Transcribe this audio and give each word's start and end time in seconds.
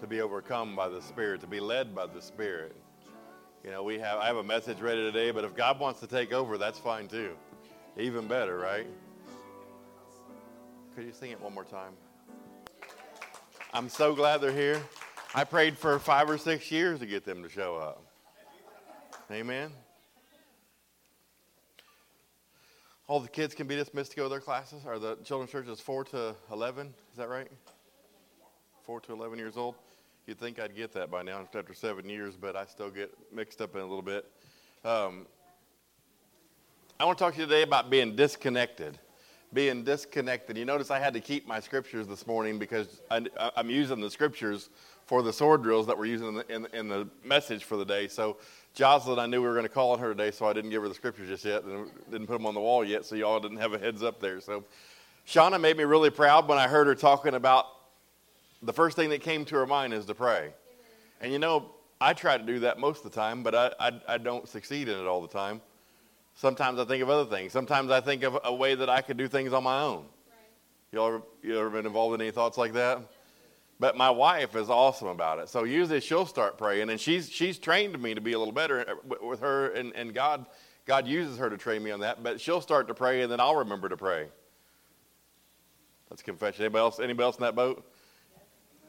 to 0.00 0.06
be 0.06 0.20
overcome 0.20 0.76
by 0.76 0.88
the 0.88 1.02
Spirit, 1.02 1.40
to 1.40 1.46
be 1.46 1.60
led 1.60 1.94
by 1.94 2.06
the 2.06 2.22
Spirit. 2.22 2.74
You 3.64 3.70
know, 3.70 3.82
we 3.82 3.98
have 3.98 4.18
I 4.18 4.26
have 4.26 4.36
a 4.36 4.44
message 4.44 4.80
ready 4.80 5.02
today, 5.02 5.30
but 5.30 5.44
if 5.44 5.54
God 5.56 5.80
wants 5.80 6.00
to 6.00 6.06
take 6.06 6.32
over, 6.32 6.56
that's 6.56 6.78
fine 6.78 7.08
too. 7.08 7.34
Even 7.96 8.28
better, 8.28 8.56
right? 8.56 8.86
Could 10.94 11.04
you 11.04 11.12
sing 11.12 11.32
it 11.32 11.40
one 11.40 11.54
more 11.54 11.64
time? 11.64 11.92
I'm 13.72 13.88
so 13.88 14.14
glad 14.14 14.40
they're 14.40 14.52
here. 14.52 14.80
I 15.34 15.44
prayed 15.44 15.76
for 15.76 15.98
five 15.98 16.30
or 16.30 16.38
six 16.38 16.70
years 16.70 17.00
to 17.00 17.06
get 17.06 17.24
them 17.24 17.42
to 17.42 17.48
show 17.48 17.76
up. 17.76 18.02
Amen. 19.30 19.70
All 23.08 23.20
the 23.20 23.28
kids 23.28 23.54
can 23.54 23.66
be 23.66 23.74
dismissed 23.74 24.12
to 24.12 24.16
go 24.16 24.24
to 24.24 24.28
their 24.28 24.40
classes, 24.40 24.84
Are 24.86 24.98
the 24.98 25.16
children's 25.24 25.50
church 25.50 25.66
is 25.66 25.80
4 25.80 26.04
to 26.04 26.34
11. 26.52 26.94
Is 27.10 27.16
that 27.16 27.28
right? 27.28 27.48
4 28.84 29.00
to 29.02 29.12
11 29.12 29.38
years 29.38 29.56
old. 29.56 29.74
You'd 30.28 30.38
think 30.38 30.58
I'd 30.58 30.76
get 30.76 30.92
that 30.92 31.10
by 31.10 31.22
now 31.22 31.40
after 31.40 31.72
seven 31.72 32.06
years, 32.06 32.36
but 32.36 32.54
I 32.54 32.66
still 32.66 32.90
get 32.90 33.10
mixed 33.32 33.62
up 33.62 33.74
in 33.74 33.80
a 33.80 33.86
little 33.86 34.02
bit. 34.02 34.30
Um, 34.84 35.24
I 37.00 37.06
want 37.06 37.16
to 37.16 37.24
talk 37.24 37.32
to 37.32 37.40
you 37.40 37.46
today 37.46 37.62
about 37.62 37.88
being 37.88 38.14
disconnected. 38.14 38.98
Being 39.54 39.84
disconnected. 39.84 40.58
You 40.58 40.66
notice 40.66 40.90
I 40.90 40.98
had 40.98 41.14
to 41.14 41.20
keep 41.20 41.46
my 41.48 41.60
scriptures 41.60 42.06
this 42.06 42.26
morning 42.26 42.58
because 42.58 43.00
I, 43.10 43.24
am 43.56 43.70
using 43.70 44.02
the 44.02 44.10
scriptures 44.10 44.68
for 45.06 45.22
the 45.22 45.32
sword 45.32 45.62
drills 45.62 45.86
that 45.86 45.96
we're 45.96 46.04
using 46.04 46.28
in 46.28 46.34
the, 46.34 46.54
in, 46.54 46.66
in 46.74 46.88
the 46.88 47.08
message 47.24 47.64
for 47.64 47.78
the 47.78 47.86
day. 47.86 48.06
So 48.06 48.36
Jocelyn, 48.74 49.18
I 49.18 49.24
knew 49.24 49.40
we 49.40 49.48
were 49.48 49.54
going 49.54 49.62
to 49.62 49.70
call 49.70 49.92
on 49.92 49.98
her 49.98 50.10
today, 50.10 50.30
so 50.30 50.44
I 50.44 50.52
didn't 50.52 50.68
give 50.68 50.82
her 50.82 50.88
the 50.90 50.94
scriptures 50.94 51.30
just 51.30 51.46
yet 51.46 51.64
and 51.64 51.90
didn't 52.10 52.26
put 52.26 52.34
them 52.34 52.44
on 52.44 52.52
the 52.52 52.60
wall 52.60 52.84
yet, 52.84 53.06
so 53.06 53.14
y'all 53.14 53.40
didn't 53.40 53.56
have 53.56 53.72
a 53.72 53.78
heads 53.78 54.02
up 54.02 54.20
there. 54.20 54.42
So 54.42 54.64
Shauna 55.26 55.58
made 55.58 55.78
me 55.78 55.84
really 55.84 56.10
proud 56.10 56.46
when 56.48 56.58
I 56.58 56.68
heard 56.68 56.86
her 56.86 56.94
talking 56.94 57.32
about 57.32 57.64
the 58.62 58.72
first 58.72 58.96
thing 58.96 59.10
that 59.10 59.22
came 59.22 59.44
to 59.46 59.56
her 59.56 59.66
mind 59.66 59.92
is 59.92 60.04
to 60.06 60.14
pray. 60.14 60.52
And 61.20 61.32
you 61.32 61.38
know, 61.38 61.70
I 62.00 62.12
try 62.12 62.38
to 62.38 62.44
do 62.44 62.60
that 62.60 62.78
most 62.78 63.04
of 63.04 63.10
the 63.10 63.16
time, 63.16 63.42
but 63.42 63.54
I, 63.54 63.72
I, 63.80 64.00
I 64.08 64.18
don't 64.18 64.48
succeed 64.48 64.88
in 64.88 64.98
it 64.98 65.06
all 65.06 65.20
the 65.20 65.28
time. 65.28 65.60
Sometimes 66.34 66.78
I 66.78 66.84
think 66.84 67.02
of 67.02 67.10
other 67.10 67.28
things. 67.28 67.52
Sometimes 67.52 67.90
I 67.90 68.00
think 68.00 68.22
of 68.22 68.38
a 68.44 68.54
way 68.54 68.76
that 68.76 68.88
I 68.88 69.00
could 69.00 69.16
do 69.16 69.26
things 69.26 69.52
on 69.52 69.64
my 69.64 69.80
own. 69.80 69.96
Right. 69.96 70.06
You 70.92 71.04
ever, 71.04 71.22
you 71.42 71.58
ever 71.58 71.70
been 71.70 71.86
involved 71.86 72.14
in 72.14 72.20
any 72.20 72.30
thoughts 72.30 72.56
like 72.56 72.74
that? 72.74 73.00
But 73.80 73.96
my 73.96 74.10
wife 74.10 74.56
is 74.56 74.70
awesome 74.70 75.08
about 75.08 75.38
it. 75.38 75.48
So 75.48 75.64
usually 75.64 76.00
she'll 76.00 76.26
start 76.26 76.58
praying, 76.58 76.90
and 76.90 77.00
she's 77.00 77.30
she's 77.30 77.58
trained 77.58 78.00
me 78.00 78.14
to 78.14 78.20
be 78.20 78.32
a 78.32 78.38
little 78.38 78.52
better 78.52 78.84
with 79.20 79.40
her, 79.40 79.68
and, 79.68 79.94
and 79.94 80.12
God 80.12 80.46
God 80.84 81.06
uses 81.06 81.38
her 81.38 81.48
to 81.48 81.56
train 81.56 81.82
me 81.82 81.92
on 81.92 82.00
that. 82.00 82.22
But 82.22 82.40
she'll 82.40 82.60
start 82.60 82.88
to 82.88 82.94
pray, 82.94 83.22
and 83.22 83.30
then 83.30 83.38
I'll 83.38 83.56
remember 83.56 83.88
to 83.88 83.96
pray. 83.96 84.26
That's 86.08 86.22
confession. 86.22 86.64
Anybody 86.64 86.80
else? 86.80 86.98
Anybody 86.98 87.24
else 87.24 87.36
in 87.36 87.42
that 87.42 87.54
boat? 87.54 87.84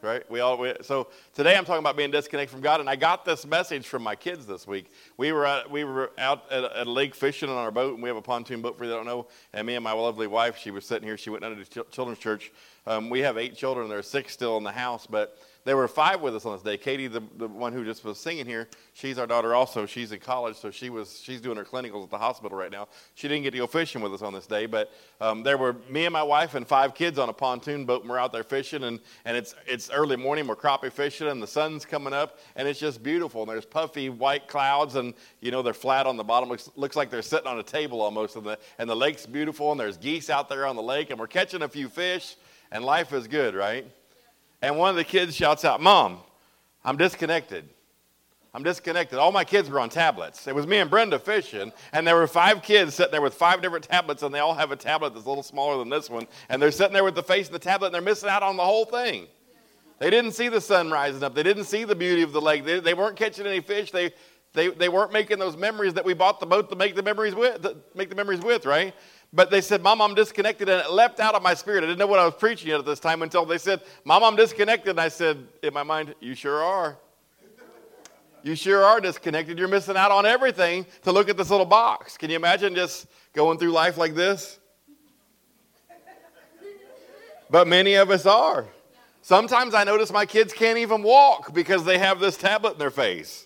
Right? 0.02 0.30
We 0.30 0.40
all 0.40 0.58
we, 0.58 0.74
so 0.82 1.08
today 1.34 1.58
I'm 1.58 1.66
talking 1.66 1.80
about 1.80 1.98
being 1.98 2.12
disconnected 2.12 2.52
from 2.52 2.62
God, 2.62 2.80
and 2.80 2.90
I 2.90 2.96
got 2.96 3.26
this 3.26 3.46
message 3.46 3.88
from 3.88 4.04
my 4.04 4.16
kids 4.16 4.46
this 4.46 4.68
week. 4.68 4.92
We 5.18 5.32
were 5.32 5.46
at, 5.46 5.70
we 5.70 5.84
were 5.84 6.12
out 6.18 6.52
at, 6.52 6.64
at, 6.64 6.88
a 6.88 6.90
lake 6.90 7.16
fishing 7.16 7.50
on 7.50 7.58
our 7.58 7.72
boat, 7.72 7.94
and 7.94 8.04
we 8.04 8.10
have 8.10 8.18
a 8.18 8.22
pontoon 8.22 8.62
boat 8.62 8.78
for 8.78 8.86
you 8.86 8.90
that 8.90 8.96
don't 8.96 9.06
know. 9.06 9.28
And 9.54 9.66
me 9.68 9.76
and 9.76 9.84
my 9.84 9.92
lovely 9.92 10.28
wife, 10.28 10.58
she 10.58 10.72
was 10.72 10.86
sitting 10.86 11.08
here. 11.08 11.18
She 11.18 11.30
went 11.30 11.44
under 11.44 11.64
to 11.64 11.70
the 11.70 11.84
children's 11.92 12.20
church. 12.20 12.52
Um, 12.88 13.10
we 13.10 13.20
have 13.20 13.38
eight 13.38 13.56
children. 13.56 13.90
There 13.90 14.00
are 14.00 14.04
six 14.04 14.34
still 14.34 14.58
in 14.58 14.64
the 14.64 14.72
house, 14.72 15.08
but 15.08 15.38
there 15.66 15.76
were 15.76 15.88
five 15.88 16.22
with 16.22 16.36
us 16.36 16.46
on 16.46 16.54
this 16.54 16.62
day. 16.62 16.78
Katie, 16.78 17.08
the, 17.08 17.22
the 17.38 17.48
one 17.48 17.74
who 17.74 17.84
just 17.84 18.04
was 18.04 18.18
singing 18.18 18.46
here, 18.46 18.68
she's 18.94 19.20
our 19.20 19.28
daughter 19.28 19.54
also. 19.54 19.86
She's 19.86 20.12
in 20.12 20.20
college, 20.20 20.56
so 20.56 20.72
she 20.72 20.90
was 20.90 21.20
she's 21.22 21.42
doing 21.42 21.58
her 21.58 21.66
clinicals 21.66 22.06
at 22.06 22.10
the 22.10 22.18
hospital 22.18 22.58
right 22.58 22.72
now. 22.72 22.88
She 23.16 23.28
didn't 23.28 23.44
get 23.44 23.52
to 23.52 23.58
go 23.58 23.68
fishing 23.68 24.02
with 24.02 24.14
us 24.14 24.22
on 24.22 24.34
this 24.34 24.48
day, 24.48 24.66
but 24.66 24.92
um, 25.20 25.44
there 25.44 25.58
were 25.58 25.76
me 25.90 26.06
and 26.06 26.14
my 26.14 26.24
wife 26.24 26.56
and 26.56 26.68
five 26.68 26.96
kids 26.96 27.20
on 27.20 27.30
a 27.30 27.34
pontoon 27.34 27.86
boat, 27.86 28.02
and 28.02 28.10
we're 28.10 28.18
out 28.18 28.32
there 28.32 28.44
fishing, 28.44 28.84
and, 28.84 29.00
and 29.26 29.36
it's 29.36 29.54
it's 29.68 29.90
early 29.92 30.16
morning. 30.16 30.48
We're 30.48 30.56
crappie 30.56 30.92
fishing, 30.92 31.28
and 31.28 31.44
the 31.44 31.48
sun's 31.48 31.86
coming 31.86 32.14
up, 32.14 32.40
and 32.56 32.68
it's 32.68 32.80
just 32.80 33.04
beautiful. 33.04 33.42
And 33.42 33.52
there's 33.52 33.66
puffy 33.66 34.10
white 34.10 34.48
clouds, 34.48 34.96
and 34.96 35.14
you 35.42 35.52
know 35.52 35.62
they're 35.62 35.74
flat 35.74 36.08
on 36.08 36.16
the 36.16 36.24
bottom. 36.24 36.50
Looks, 36.50 36.70
looks 36.76 36.96
like 36.96 37.10
they're 37.10 37.22
sitting 37.22 37.48
on 37.48 37.60
a 37.60 37.64
table 37.64 38.02
almost, 38.02 38.38
and 38.38 38.46
the 38.46 38.58
and 38.78 38.90
the 38.90 38.96
lake's 38.96 39.26
beautiful, 39.26 39.72
and 39.72 39.80
there's 39.80 39.98
geese 39.98 40.30
out 40.30 40.48
there 40.48 40.66
on 40.66 40.76
the 40.76 40.84
lake, 40.84 41.10
and 41.10 41.20
we're 41.20 41.28
catching 41.28 41.62
a 41.62 41.68
few 41.68 41.90
fish, 41.90 42.38
and 42.72 42.86
life 42.86 43.12
is 43.12 43.28
good, 43.28 43.56
right? 43.56 43.86
And 44.62 44.78
one 44.78 44.90
of 44.90 44.96
the 44.96 45.04
kids 45.04 45.36
shouts 45.36 45.64
out, 45.64 45.82
Mom, 45.82 46.20
I'm 46.84 46.98
disconnected. 46.98 47.68
I'm 48.54 48.64
disconnected. 48.64 49.20
All 49.20 49.32
my 49.32 49.44
kids 49.44 49.70
were 49.70 49.80
on 49.80 49.90
tablets. 49.90 50.48
It 50.48 50.56
was 50.56 50.66
me 50.66 50.78
and 50.78 50.90
Brenda 50.90 51.20
fishing, 51.20 51.72
and 51.94 52.06
there 52.06 52.16
were 52.16 52.26
five 52.26 52.64
kids 52.64 52.96
sitting 52.96 53.12
there 53.12 53.22
with 53.22 53.36
five 53.36 53.62
different 53.62 53.86
tablets, 53.86 54.24
and 54.24 54.34
they 54.34 54.40
all 54.40 54.56
have 54.56 54.72
a 54.72 54.76
tablet 54.76 55.14
that's 55.14 55.26
a 55.26 55.30
little 55.30 55.44
smaller 55.44 55.78
than 55.78 55.90
this 55.90 56.10
one. 56.10 56.28
And 56.50 56.62
they're 56.62 56.72
sitting 56.72 56.94
there 56.94 57.04
with 57.04 57.16
the 57.16 57.24
face 57.24 57.46
of 57.46 57.54
the 57.54 57.60
tablet, 57.60 57.88
and 57.88 57.96
they're 57.96 58.02
missing 58.02 58.30
out 58.30 58.42
on 58.42 58.58
the 58.58 58.66
whole 58.66 58.86
thing. 58.86 59.28
They 60.00 60.10
didn't 60.10 60.32
see 60.32 60.50
the 60.50 60.62
sun 60.62 60.90
rising 60.90 61.24
up. 61.24 61.36
They 61.36 61.44
didn't 61.44 61.66
see 61.66 61.84
the 61.84 61.96
beauty 61.96 62.24
of 62.24 62.32
the 62.32 62.42
lake. 62.42 62.66
They, 62.66 62.80
they 62.80 62.94
weren't 62.94 63.18
catching 63.18 63.46
any 63.46 63.60
fish. 63.60 63.92
They, 63.92 64.14
they, 64.54 64.70
they 64.70 64.90
weren't 64.90 65.14
making 65.14 65.38
those 65.38 65.56
memories 65.56 65.94
that 65.94 66.06
we 66.06 66.14
bought 66.16 66.40
the 66.40 66.46
boat 66.48 66.70
to 66.72 66.76
make 66.76 66.96
the 66.96 67.04
memories 67.04 67.36
with, 67.36 67.66
make 67.94 68.10
the 68.10 68.16
memories 68.16 68.40
with, 68.40 68.66
right? 68.66 68.96
But 69.32 69.52
they 69.52 69.62
said, 69.62 69.84
Mom, 69.84 70.02
I'm 70.02 70.16
disconnected. 70.16 70.70
And 70.70 70.82
it 70.82 70.92
leapt 70.92 71.20
out 71.20 71.36
of 71.36 71.44
my 71.44 71.54
spirit. 71.54 71.84
I 71.84 71.88
didn't 71.88 72.00
know 72.00 72.08
what 72.08 72.20
I 72.20 72.26
was 72.26 72.34
preaching 72.36 72.72
at 72.72 72.86
this 72.86 73.00
time 73.00 73.22
until 73.22 73.46
they 73.46 73.58
said, 73.58 73.82
Mom, 74.04 74.24
I'm 74.24 74.36
disconnected. 74.36 74.92
And 74.92 75.00
I 75.00 75.10
said, 75.10 75.46
in 75.62 75.74
my 75.74 75.84
mind, 75.84 76.16
You 76.20 76.34
sure 76.36 76.64
are. 76.64 76.98
You 78.42 78.56
sure 78.56 78.84
are 78.84 79.02
disconnected. 79.02 79.60
You're 79.60 79.68
missing 79.68 79.98
out 79.98 80.12
on 80.12 80.26
everything 80.26 80.86
to 81.04 81.12
look 81.12 81.30
at 81.30 81.38
this 81.38 81.50
little 81.50 81.66
box. 81.66 82.18
Can 82.18 82.30
you 82.30 82.38
imagine 82.38 82.74
just 82.74 83.08
going 83.34 83.58
through 83.58 83.72
life 83.72 83.98
like 83.98 84.16
this? 84.16 84.60
But 87.50 87.68
many 87.68 87.96
of 87.96 88.10
us 88.12 88.26
are. 88.26 88.68
Sometimes 89.22 89.74
I 89.74 89.84
notice 89.84 90.12
my 90.12 90.26
kids 90.26 90.54
can't 90.54 90.78
even 90.78 91.04
walk 91.04 91.54
because 91.54 91.84
they 91.84 91.98
have 91.98 92.20
this 92.20 92.38
tablet 92.38 92.74
in 92.74 92.80
their 92.80 92.92
face. 92.92 93.46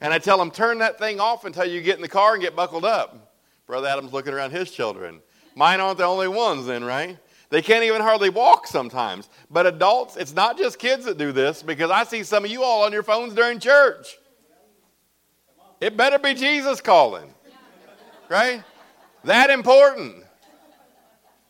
And 0.00 0.12
I 0.12 0.18
tell 0.18 0.36
them, 0.36 0.50
turn 0.50 0.78
that 0.78 0.98
thing 0.98 1.20
off 1.20 1.44
until 1.44 1.64
you 1.64 1.80
get 1.80 1.96
in 1.96 2.02
the 2.02 2.08
car 2.08 2.34
and 2.34 2.42
get 2.42 2.54
buckled 2.54 2.84
up. 2.84 3.34
Brother 3.66 3.88
Adam's 3.88 4.12
looking 4.12 4.34
around 4.34 4.50
his 4.50 4.70
children. 4.70 5.22
Mine 5.54 5.80
aren't 5.80 5.98
the 5.98 6.04
only 6.04 6.28
ones, 6.28 6.66
then, 6.66 6.84
right? 6.84 7.18
They 7.50 7.62
can't 7.62 7.84
even 7.84 8.00
hardly 8.00 8.30
walk 8.30 8.66
sometimes. 8.66 9.28
But 9.50 9.66
adults, 9.66 10.16
it's 10.16 10.34
not 10.34 10.58
just 10.58 10.78
kids 10.78 11.04
that 11.04 11.18
do 11.18 11.30
this 11.30 11.62
because 11.62 11.90
I 11.90 12.04
see 12.04 12.24
some 12.24 12.44
of 12.44 12.50
you 12.50 12.62
all 12.62 12.82
on 12.82 12.92
your 12.92 13.02
phones 13.02 13.34
during 13.34 13.60
church. 13.60 14.18
It 15.80 15.96
better 15.96 16.18
be 16.18 16.34
Jesus 16.34 16.80
calling, 16.80 17.32
right? 18.28 18.62
That 19.24 19.50
important. 19.50 20.24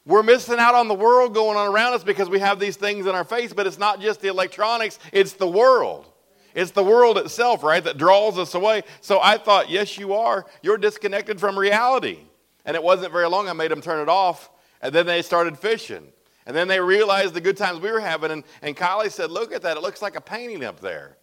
We're 0.06 0.22
missing 0.22 0.58
out 0.58 0.74
on 0.74 0.88
the 0.88 0.94
world 0.94 1.32
going 1.32 1.56
on 1.56 1.72
around 1.72 1.94
us 1.94 2.04
because 2.04 2.28
we 2.28 2.38
have 2.40 2.60
these 2.60 2.76
things 2.76 3.06
in 3.06 3.14
our 3.14 3.24
face, 3.24 3.54
but 3.54 3.66
it's 3.66 3.78
not 3.78 4.00
just 4.00 4.20
the 4.20 4.28
electronics, 4.28 4.98
it's 5.12 5.32
the 5.32 5.48
world. 5.48 6.10
It's 6.54 6.70
the 6.70 6.84
world 6.84 7.16
itself, 7.16 7.62
right, 7.62 7.82
that 7.82 7.96
draws 7.96 8.38
us 8.38 8.54
away. 8.54 8.82
So 9.00 9.20
I 9.22 9.38
thought, 9.38 9.70
yes, 9.70 9.96
you 9.96 10.14
are. 10.14 10.44
You're 10.62 10.78
disconnected 10.78 11.40
from 11.40 11.58
reality. 11.58 12.18
And 12.64 12.74
it 12.74 12.82
wasn't 12.82 13.12
very 13.12 13.28
long 13.28 13.48
I 13.48 13.52
made 13.52 13.70
them 13.70 13.80
turn 13.80 14.00
it 14.00 14.08
off, 14.08 14.50
and 14.80 14.94
then 14.94 15.06
they 15.06 15.22
started 15.22 15.58
fishing. 15.58 16.12
And 16.46 16.54
then 16.54 16.68
they 16.68 16.80
realized 16.80 17.34
the 17.34 17.40
good 17.40 17.56
times 17.56 17.80
we 17.80 17.90
were 17.90 18.00
having. 18.00 18.30
And, 18.30 18.44
and 18.62 18.76
Kylie 18.76 19.10
said, 19.10 19.30
Look 19.30 19.52
at 19.52 19.62
that. 19.62 19.76
It 19.76 19.80
looks 19.80 20.02
like 20.02 20.16
a 20.16 20.20
painting 20.20 20.64
up 20.64 20.80
there. 20.80 21.16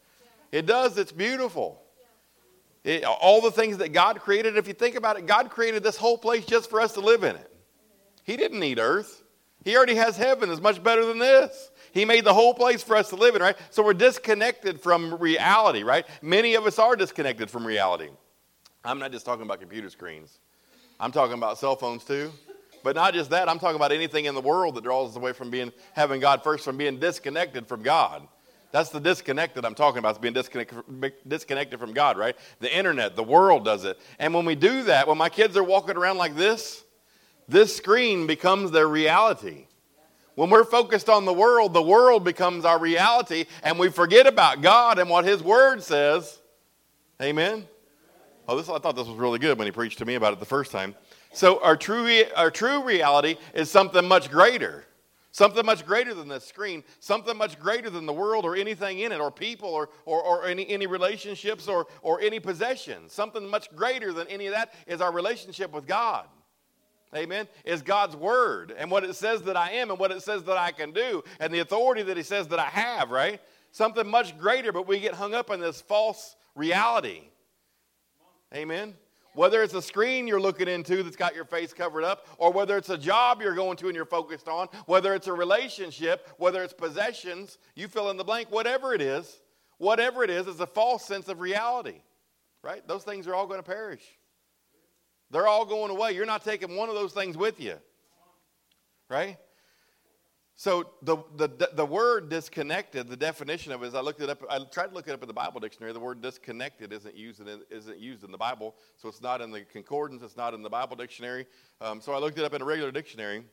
Yeah. 0.51 0.59
It 0.59 0.65
does. 0.65 0.97
It's 0.97 1.11
beautiful. 1.11 1.81
Yeah. 2.85 2.93
It, 2.93 3.03
all 3.05 3.41
the 3.41 3.51
things 3.51 3.77
that 3.77 3.93
God 3.93 4.19
created, 4.19 4.57
if 4.57 4.67
you 4.67 4.73
think 4.73 4.95
about 4.95 5.17
it, 5.17 5.27
God 5.27 5.51
created 5.51 5.83
this 5.83 5.97
whole 5.97 6.17
place 6.17 6.45
just 6.45 6.69
for 6.69 6.81
us 6.81 6.93
to 6.93 7.01
live 7.01 7.23
in 7.23 7.35
it. 7.35 7.51
He 8.23 8.37
didn't 8.37 8.59
need 8.59 8.79
earth, 8.79 9.23
He 9.63 9.75
already 9.75 9.95
has 9.95 10.17
heaven. 10.17 10.49
It's 10.49 10.61
much 10.61 10.81
better 10.81 11.05
than 11.05 11.19
this. 11.19 11.71
He 11.91 12.05
made 12.05 12.23
the 12.23 12.33
whole 12.33 12.53
place 12.53 12.81
for 12.81 12.95
us 12.95 13.09
to 13.09 13.15
live 13.15 13.35
in, 13.35 13.41
right? 13.41 13.57
So 13.69 13.83
we're 13.83 13.93
disconnected 13.93 14.79
from 14.79 15.15
reality, 15.15 15.83
right? 15.83 16.05
Many 16.21 16.55
of 16.55 16.65
us 16.65 16.79
are 16.79 16.95
disconnected 16.95 17.49
from 17.49 17.67
reality. 17.67 18.09
I'm 18.83 18.97
not 18.97 19.11
just 19.11 19.25
talking 19.25 19.43
about 19.43 19.59
computer 19.59 19.89
screens, 19.89 20.39
I'm 21.01 21.11
talking 21.11 21.33
about 21.33 21.57
cell 21.57 21.75
phones 21.75 22.03
too. 22.03 22.31
But 22.83 22.95
not 22.95 23.13
just 23.13 23.31
that, 23.31 23.49
I'm 23.49 23.59
talking 23.59 23.75
about 23.75 23.91
anything 23.91 24.25
in 24.25 24.35
the 24.35 24.41
world 24.41 24.75
that 24.75 24.83
draws 24.83 25.11
us 25.11 25.15
away 25.15 25.33
from 25.33 25.49
being 25.49 25.71
having 25.93 26.21
God 26.21 26.43
first, 26.43 26.63
from 26.63 26.77
being 26.77 26.99
disconnected 26.99 27.67
from 27.67 27.83
God. 27.83 28.27
That's 28.71 28.89
the 28.89 28.99
disconnect 28.99 29.55
that 29.55 29.65
I'm 29.65 29.75
talking 29.75 29.99
about, 29.99 30.11
it's 30.11 30.19
being 30.19 30.33
disconnected, 30.33 31.13
disconnected 31.27 31.79
from 31.79 31.93
God, 31.93 32.17
right? 32.17 32.37
The 32.59 32.75
internet, 32.75 33.15
the 33.15 33.23
world 33.23 33.65
does 33.65 33.83
it. 33.83 33.99
And 34.17 34.33
when 34.33 34.45
we 34.45 34.55
do 34.55 34.83
that, 34.83 35.07
when 35.07 35.17
my 35.17 35.27
kids 35.27 35.57
are 35.57 35.63
walking 35.63 35.97
around 35.97 36.17
like 36.17 36.35
this, 36.35 36.83
this 37.49 37.75
screen 37.75 38.27
becomes 38.27 38.71
their 38.71 38.87
reality. 38.87 39.65
When 40.35 40.49
we're 40.49 40.63
focused 40.63 41.09
on 41.09 41.25
the 41.25 41.33
world, 41.33 41.73
the 41.73 41.81
world 41.81 42.23
becomes 42.23 42.63
our 42.63 42.79
reality, 42.79 43.45
and 43.63 43.77
we 43.77 43.89
forget 43.89 44.25
about 44.25 44.61
God 44.61 44.99
and 44.99 45.09
what 45.09 45.25
His 45.25 45.43
Word 45.43 45.83
says. 45.83 46.39
Amen? 47.21 47.67
Oh, 48.51 48.57
this, 48.57 48.67
I 48.67 48.79
thought 48.79 48.97
this 48.97 49.07
was 49.07 49.17
really 49.17 49.39
good 49.39 49.57
when 49.57 49.65
he 49.65 49.71
preached 49.71 49.99
to 49.99 50.05
me 50.05 50.15
about 50.15 50.33
it 50.33 50.39
the 50.39 50.45
first 50.45 50.73
time. 50.73 50.93
So, 51.31 51.63
our 51.63 51.77
true, 51.77 52.23
our 52.35 52.51
true 52.51 52.83
reality 52.83 53.37
is 53.53 53.71
something 53.71 54.05
much 54.05 54.29
greater. 54.29 54.83
Something 55.31 55.65
much 55.65 55.85
greater 55.85 56.13
than 56.13 56.27
this 56.27 56.43
screen, 56.43 56.83
something 56.99 57.37
much 57.37 57.57
greater 57.57 57.89
than 57.89 58.05
the 58.05 58.11
world 58.11 58.43
or 58.43 58.57
anything 58.57 58.99
in 58.99 59.13
it, 59.13 59.21
or 59.21 59.31
people, 59.31 59.69
or, 59.69 59.87
or, 60.03 60.21
or 60.21 60.45
any, 60.45 60.67
any 60.67 60.85
relationships, 60.85 61.69
or, 61.69 61.87
or 62.01 62.19
any 62.19 62.41
possessions. 62.41 63.13
Something 63.13 63.47
much 63.47 63.73
greater 63.73 64.11
than 64.11 64.27
any 64.27 64.47
of 64.47 64.53
that 64.53 64.73
is 64.85 64.99
our 64.99 65.13
relationship 65.13 65.71
with 65.71 65.87
God. 65.87 66.27
Amen. 67.15 67.47
Is 67.63 67.81
God's 67.81 68.17
word 68.17 68.75
and 68.77 68.91
what 68.91 69.05
it 69.05 69.15
says 69.15 69.43
that 69.43 69.55
I 69.55 69.71
am 69.71 69.91
and 69.91 69.97
what 69.97 70.11
it 70.11 70.23
says 70.23 70.43
that 70.43 70.57
I 70.57 70.71
can 70.71 70.91
do 70.91 71.23
and 71.39 71.53
the 71.53 71.59
authority 71.59 72.03
that 72.03 72.17
He 72.17 72.23
says 72.23 72.49
that 72.49 72.59
I 72.59 72.67
have, 72.67 73.11
right? 73.11 73.39
something 73.71 74.07
much 74.07 74.37
greater, 74.37 74.71
but 74.71 74.87
we 74.87 74.99
get 74.99 75.13
hung 75.13 75.33
up 75.33 75.49
in 75.49 75.59
this 75.59 75.81
false 75.81 76.35
reality. 76.55 77.21
Amen. 78.53 78.95
Whether 79.33 79.63
it's 79.63 79.73
a 79.73 79.81
screen 79.81 80.27
you're 80.27 80.41
looking 80.41 80.67
into 80.67 81.03
that's 81.03 81.15
got 81.15 81.35
your 81.35 81.45
face 81.45 81.73
covered 81.73 82.03
up, 82.03 82.27
or 82.37 82.51
whether 82.51 82.75
it's 82.77 82.89
a 82.89 82.97
job 82.97 83.41
you're 83.41 83.55
going 83.55 83.77
to 83.77 83.87
and 83.87 83.95
you're 83.95 84.03
focused 84.03 84.49
on, 84.49 84.67
whether 84.87 85.13
it's 85.15 85.27
a 85.27 85.33
relationship, 85.33 86.27
whether 86.37 86.61
it's 86.61 86.73
possessions, 86.73 87.57
you 87.75 87.87
fill 87.87 88.09
in 88.09 88.17
the 88.17 88.25
blank, 88.25 88.51
whatever 88.51 88.93
it 88.93 89.01
is, 89.01 89.39
whatever 89.77 90.23
it 90.23 90.29
is, 90.29 90.47
is 90.47 90.59
a 90.59 90.67
false 90.67 91.05
sense 91.05 91.29
of 91.29 91.39
reality, 91.39 92.01
right? 92.61 92.85
Those 92.87 93.03
things 93.03 93.25
are 93.25 93.33
all 93.33 93.47
going 93.47 93.59
to 93.59 93.69
perish. 93.69 94.03
They're 95.29 95.47
all 95.47 95.65
going 95.65 95.91
away. 95.91 96.11
You're 96.11 96.25
not 96.25 96.43
taking 96.43 96.75
one 96.75 96.89
of 96.89 96.95
those 96.95 97.13
things 97.13 97.37
with 97.37 97.57
you, 97.61 97.75
right? 99.09 99.37
So 100.61 100.91
the, 101.01 101.17
the, 101.37 101.71
the 101.73 101.85
word 101.87 102.29
disconnected, 102.29 103.07
the 103.07 103.17
definition 103.17 103.71
of 103.71 103.81
it 103.81 103.87
is 103.87 103.95
I 103.95 104.01
looked 104.01 104.21
it 104.21 104.29
up, 104.29 104.43
I 104.47 104.59
tried 104.59 104.89
to 104.89 104.93
look 104.93 105.07
it 105.07 105.11
up 105.11 105.23
in 105.23 105.27
the 105.27 105.33
Bible 105.33 105.59
dictionary. 105.59 105.91
The 105.91 105.99
word 105.99 106.21
disconnected 106.21 106.93
isn't 106.93 107.15
used 107.15 107.39
in, 107.39 107.61
isn't 107.71 107.97
used 107.97 108.23
in 108.23 108.31
the 108.31 108.37
Bible, 108.37 108.75
so 108.95 109.09
it's 109.09 109.23
not 109.23 109.41
in 109.41 109.49
the 109.49 109.61
concordance, 109.61 110.21
it's 110.21 110.37
not 110.37 110.53
in 110.53 110.61
the 110.61 110.69
Bible 110.69 110.95
dictionary. 110.95 111.47
Um, 111.81 111.99
so 111.99 112.13
I 112.13 112.19
looked 112.19 112.37
it 112.37 112.45
up 112.45 112.53
in 112.53 112.61
a 112.61 112.65
regular 112.65 112.91
dictionary, 112.91 113.43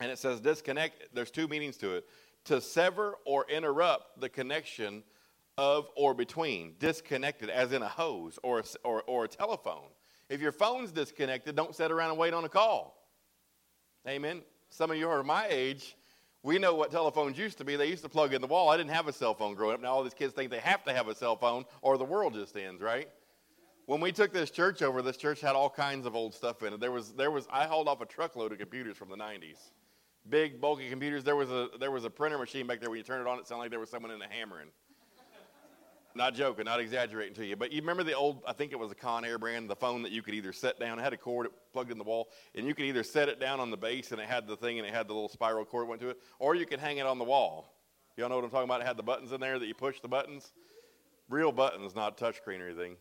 and 0.00 0.10
it 0.10 0.18
says 0.18 0.38
disconnect, 0.38 1.14
there's 1.14 1.30
two 1.30 1.48
meanings 1.48 1.78
to 1.78 1.94
it. 1.94 2.04
To 2.44 2.60
sever 2.60 3.14
or 3.24 3.46
interrupt 3.48 4.20
the 4.20 4.28
connection 4.28 5.04
of 5.56 5.88
or 5.96 6.12
between, 6.12 6.74
disconnected, 6.78 7.48
as 7.48 7.72
in 7.72 7.80
a 7.80 7.88
hose 7.88 8.38
or 8.42 8.58
a, 8.58 8.64
or, 8.84 9.02
or 9.06 9.24
a 9.24 9.28
telephone. 9.28 9.88
If 10.28 10.42
your 10.42 10.52
phone's 10.52 10.92
disconnected, 10.92 11.56
don't 11.56 11.74
sit 11.74 11.90
around 11.90 12.10
and 12.10 12.18
wait 12.18 12.34
on 12.34 12.44
a 12.44 12.50
call. 12.50 13.08
Amen. 14.06 14.42
Some 14.68 14.90
of 14.90 14.98
you 14.98 15.08
are 15.08 15.22
my 15.22 15.46
age 15.48 15.96
we 16.42 16.58
know 16.58 16.74
what 16.74 16.90
telephones 16.90 17.36
used 17.36 17.58
to 17.58 17.64
be. 17.64 17.76
They 17.76 17.88
used 17.88 18.02
to 18.04 18.08
plug 18.08 18.32
in 18.32 18.40
the 18.40 18.46
wall. 18.46 18.68
I 18.68 18.76
didn't 18.76 18.90
have 18.90 19.08
a 19.08 19.12
cell 19.12 19.34
phone 19.34 19.54
growing 19.54 19.74
up. 19.74 19.82
Now 19.82 19.94
all 19.94 20.02
these 20.02 20.14
kids 20.14 20.34
think 20.34 20.50
they 20.50 20.60
have 20.60 20.84
to 20.84 20.92
have 20.92 21.08
a 21.08 21.14
cell 21.14 21.36
phone 21.36 21.64
or 21.82 21.98
the 21.98 22.04
world 22.04 22.34
just 22.34 22.56
ends, 22.56 22.80
right? 22.80 23.08
When 23.86 24.00
we 24.00 24.12
took 24.12 24.32
this 24.32 24.50
church 24.50 24.82
over, 24.82 25.00
this 25.00 25.16
church 25.16 25.40
had 25.40 25.56
all 25.56 25.70
kinds 25.70 26.06
of 26.06 26.14
old 26.14 26.34
stuff 26.34 26.62
in 26.62 26.74
it. 26.74 26.80
There 26.80 26.92
was, 26.92 27.12
there 27.12 27.30
was, 27.30 27.48
I 27.50 27.64
hauled 27.64 27.88
off 27.88 28.00
a 28.00 28.06
truckload 28.06 28.52
of 28.52 28.58
computers 28.58 28.96
from 28.96 29.08
the 29.08 29.16
90s. 29.16 29.70
Big, 30.28 30.60
bulky 30.60 30.90
computers. 30.90 31.24
There 31.24 31.36
was 31.36 31.50
a, 31.50 31.70
there 31.80 31.90
was 31.90 32.04
a 32.04 32.10
printer 32.10 32.36
machine 32.36 32.66
back 32.66 32.80
there. 32.80 32.90
When 32.90 32.98
you 32.98 33.04
turn 33.04 33.20
it 33.20 33.26
on, 33.26 33.38
it 33.38 33.46
sounded 33.46 33.62
like 33.62 33.70
there 33.70 33.80
was 33.80 33.88
someone 33.88 34.12
in 34.12 34.20
a 34.20 34.28
hammering. 34.28 34.68
Not 36.18 36.34
joking, 36.34 36.64
not 36.64 36.80
exaggerating 36.80 37.34
to 37.34 37.46
you. 37.46 37.54
But 37.54 37.70
you 37.70 37.80
remember 37.80 38.02
the 38.02 38.14
old, 38.14 38.42
I 38.44 38.52
think 38.52 38.72
it 38.72 38.78
was 38.78 38.90
a 38.90 38.94
Conair 38.96 39.38
brand, 39.38 39.70
the 39.70 39.76
phone 39.76 40.02
that 40.02 40.10
you 40.10 40.20
could 40.20 40.34
either 40.34 40.52
set 40.52 40.80
down, 40.80 40.98
it 40.98 41.02
had 41.02 41.12
a 41.12 41.16
cord 41.16 41.46
it 41.46 41.52
plugged 41.72 41.92
in 41.92 41.96
the 41.96 42.02
wall, 42.02 42.28
and 42.56 42.66
you 42.66 42.74
could 42.74 42.86
either 42.86 43.04
set 43.04 43.28
it 43.28 43.38
down 43.38 43.60
on 43.60 43.70
the 43.70 43.76
base 43.76 44.10
and 44.10 44.20
it 44.20 44.26
had 44.26 44.48
the 44.48 44.56
thing 44.56 44.80
and 44.80 44.86
it 44.86 44.92
had 44.92 45.06
the 45.06 45.12
little 45.14 45.28
spiral 45.28 45.64
cord 45.64 45.86
went 45.86 46.00
to 46.00 46.08
it, 46.08 46.18
or 46.40 46.56
you 46.56 46.66
could 46.66 46.80
hang 46.80 46.98
it 46.98 47.06
on 47.06 47.18
the 47.18 47.24
wall. 47.24 47.72
Y'all 48.16 48.28
know 48.28 48.34
what 48.34 48.42
I'm 48.42 48.50
talking 48.50 48.64
about? 48.64 48.80
It 48.80 48.86
had 48.88 48.96
the 48.96 49.02
buttons 49.04 49.30
in 49.30 49.40
there 49.40 49.60
that 49.60 49.66
you 49.68 49.76
push 49.76 50.00
the 50.00 50.08
buttons. 50.08 50.50
Real 51.28 51.52
buttons, 51.52 51.94
not 51.94 52.18
touchscreen 52.18 52.60
or 52.60 52.66
anything. 52.66 52.96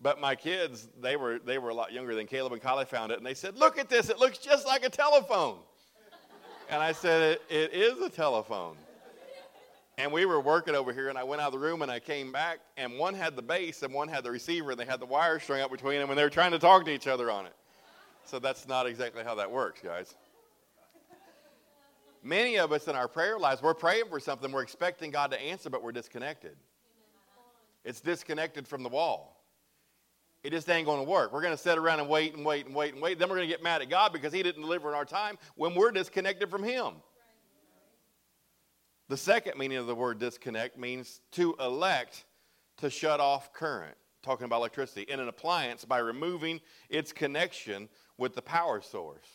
But 0.00 0.20
my 0.20 0.36
kids, 0.36 0.86
they 1.00 1.16
were, 1.16 1.40
they 1.40 1.58
were 1.58 1.70
a 1.70 1.74
lot 1.74 1.92
younger 1.92 2.14
than 2.14 2.28
Caleb 2.28 2.52
and 2.52 2.62
Kylie 2.62 2.86
found 2.86 3.10
it, 3.10 3.18
and 3.18 3.26
they 3.26 3.34
said, 3.34 3.58
Look 3.58 3.78
at 3.78 3.88
this, 3.88 4.10
it 4.10 4.20
looks 4.20 4.38
just 4.38 4.64
like 4.64 4.86
a 4.86 4.90
telephone. 4.90 5.58
and 6.70 6.80
I 6.80 6.92
said, 6.92 7.32
it, 7.32 7.42
it 7.50 7.72
is 7.72 8.00
a 8.00 8.10
telephone. 8.10 8.76
And 9.96 10.10
we 10.12 10.24
were 10.24 10.40
working 10.40 10.74
over 10.74 10.92
here, 10.92 11.08
and 11.08 11.16
I 11.16 11.22
went 11.22 11.40
out 11.40 11.46
of 11.46 11.52
the 11.52 11.58
room 11.58 11.82
and 11.82 11.90
I 11.90 12.00
came 12.00 12.32
back, 12.32 12.58
and 12.76 12.98
one 12.98 13.14
had 13.14 13.36
the 13.36 13.42
base 13.42 13.82
and 13.82 13.94
one 13.94 14.08
had 14.08 14.24
the 14.24 14.30
receiver, 14.30 14.72
and 14.72 14.80
they 14.80 14.84
had 14.84 14.98
the 14.98 15.06
wire 15.06 15.38
strung 15.38 15.60
up 15.60 15.70
between 15.70 16.00
them, 16.00 16.10
and 16.10 16.18
they 16.18 16.24
were 16.24 16.30
trying 16.30 16.50
to 16.50 16.58
talk 16.58 16.84
to 16.86 16.90
each 16.90 17.06
other 17.06 17.30
on 17.30 17.46
it. 17.46 17.54
So 18.24 18.38
that's 18.40 18.66
not 18.66 18.86
exactly 18.86 19.22
how 19.22 19.36
that 19.36 19.50
works, 19.50 19.80
guys. 19.80 20.14
Many 22.24 22.58
of 22.58 22.72
us 22.72 22.88
in 22.88 22.96
our 22.96 23.06
prayer 23.06 23.38
lives, 23.38 23.62
we're 23.62 23.74
praying 23.74 24.06
for 24.08 24.18
something, 24.18 24.50
we're 24.50 24.62
expecting 24.62 25.10
God 25.10 25.30
to 25.30 25.40
answer, 25.40 25.70
but 25.70 25.82
we're 25.82 25.92
disconnected. 25.92 26.56
It's 27.84 28.00
disconnected 28.00 28.66
from 28.66 28.82
the 28.82 28.88
wall. 28.88 29.42
It 30.42 30.50
just 30.50 30.68
ain't 30.68 30.86
going 30.86 31.04
to 31.04 31.10
work. 31.10 31.32
We're 31.32 31.42
going 31.42 31.56
to 31.56 31.62
sit 31.62 31.78
around 31.78 32.00
and 32.00 32.08
wait 32.08 32.34
and 32.34 32.44
wait 32.44 32.66
and 32.66 32.74
wait 32.74 32.94
and 32.94 33.02
wait. 33.02 33.18
Then 33.18 33.28
we're 33.28 33.36
going 33.36 33.48
to 33.48 33.52
get 33.54 33.62
mad 33.62 33.82
at 33.82 33.88
God 33.88 34.12
because 34.12 34.32
He 34.32 34.42
didn't 34.42 34.62
deliver 34.62 34.88
in 34.88 34.94
our 34.94 35.04
time 35.04 35.38
when 35.54 35.74
we're 35.74 35.90
disconnected 35.90 36.50
from 36.50 36.62
Him. 36.62 36.94
The 39.08 39.16
second 39.16 39.58
meaning 39.58 39.78
of 39.78 39.86
the 39.86 39.94
word 39.94 40.18
disconnect 40.18 40.78
means 40.78 41.20
to 41.32 41.54
elect 41.60 42.24
to 42.78 42.88
shut 42.88 43.20
off 43.20 43.52
current, 43.52 43.96
talking 44.22 44.46
about 44.46 44.56
electricity, 44.56 45.02
in 45.02 45.20
an 45.20 45.28
appliance 45.28 45.84
by 45.84 45.98
removing 45.98 46.60
its 46.88 47.12
connection 47.12 47.88
with 48.16 48.34
the 48.34 48.42
power 48.42 48.80
source. 48.80 49.26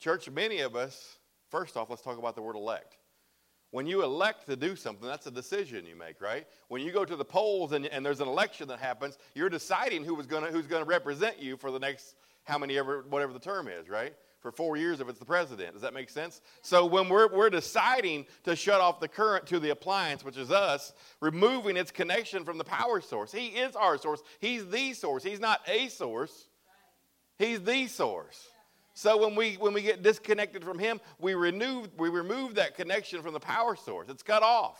Church, 0.00 0.30
many 0.30 0.60
of 0.60 0.76
us, 0.76 1.18
first 1.50 1.76
off, 1.76 1.88
let's 1.88 2.02
talk 2.02 2.18
about 2.18 2.34
the 2.34 2.42
word 2.42 2.56
elect. 2.56 2.98
When 3.70 3.86
you 3.86 4.02
elect 4.02 4.46
to 4.46 4.56
do 4.56 4.76
something, 4.76 5.06
that's 5.06 5.26
a 5.26 5.30
decision 5.30 5.84
you 5.86 5.96
make, 5.96 6.20
right? 6.20 6.46
When 6.68 6.82
you 6.82 6.92
go 6.92 7.04
to 7.04 7.16
the 7.16 7.24
polls 7.24 7.72
and, 7.72 7.86
and 7.86 8.04
there's 8.04 8.20
an 8.20 8.28
election 8.28 8.68
that 8.68 8.78
happens, 8.78 9.18
you're 9.34 9.50
deciding 9.50 10.04
who 10.04 10.14
was 10.14 10.26
gonna, 10.26 10.46
who's 10.46 10.66
going 10.66 10.82
to 10.82 10.88
represent 10.88 11.38
you 11.38 11.56
for 11.56 11.70
the 11.70 11.78
next 11.78 12.16
how 12.44 12.56
many 12.56 12.78
ever, 12.78 13.04
whatever 13.10 13.32
the 13.32 13.38
term 13.38 13.68
is, 13.68 13.88
right? 13.88 14.14
For 14.40 14.52
four 14.52 14.76
years 14.76 15.00
if 15.00 15.08
it's 15.08 15.18
the 15.18 15.24
president. 15.24 15.72
Does 15.72 15.82
that 15.82 15.94
make 15.94 16.10
sense? 16.10 16.40
So 16.62 16.86
when 16.86 17.08
we're, 17.08 17.28
we're 17.28 17.50
deciding 17.50 18.26
to 18.44 18.54
shut 18.54 18.80
off 18.80 19.00
the 19.00 19.08
current 19.08 19.46
to 19.46 19.58
the 19.58 19.70
appliance, 19.70 20.24
which 20.24 20.36
is 20.36 20.50
us, 20.50 20.92
removing 21.20 21.76
its 21.76 21.90
connection 21.90 22.44
from 22.44 22.58
the 22.58 22.64
power 22.64 23.00
source. 23.00 23.32
He 23.32 23.48
is 23.48 23.74
our 23.74 23.98
source. 23.98 24.22
He's 24.40 24.68
the 24.68 24.92
source. 24.92 25.22
He's 25.24 25.40
not 25.40 25.60
a 25.66 25.88
source. 25.88 26.48
He's 27.38 27.60
the 27.60 27.86
source. 27.88 28.48
So 28.94 29.16
when 29.16 29.36
we 29.36 29.54
when 29.54 29.74
we 29.74 29.82
get 29.82 30.02
disconnected 30.02 30.64
from 30.64 30.78
him, 30.78 31.00
we 31.20 31.34
remove 31.34 31.88
we 31.96 32.08
remove 32.08 32.56
that 32.56 32.74
connection 32.74 33.22
from 33.22 33.32
the 33.32 33.40
power 33.40 33.76
source. 33.76 34.08
It's 34.08 34.24
cut 34.24 34.42
off. 34.42 34.76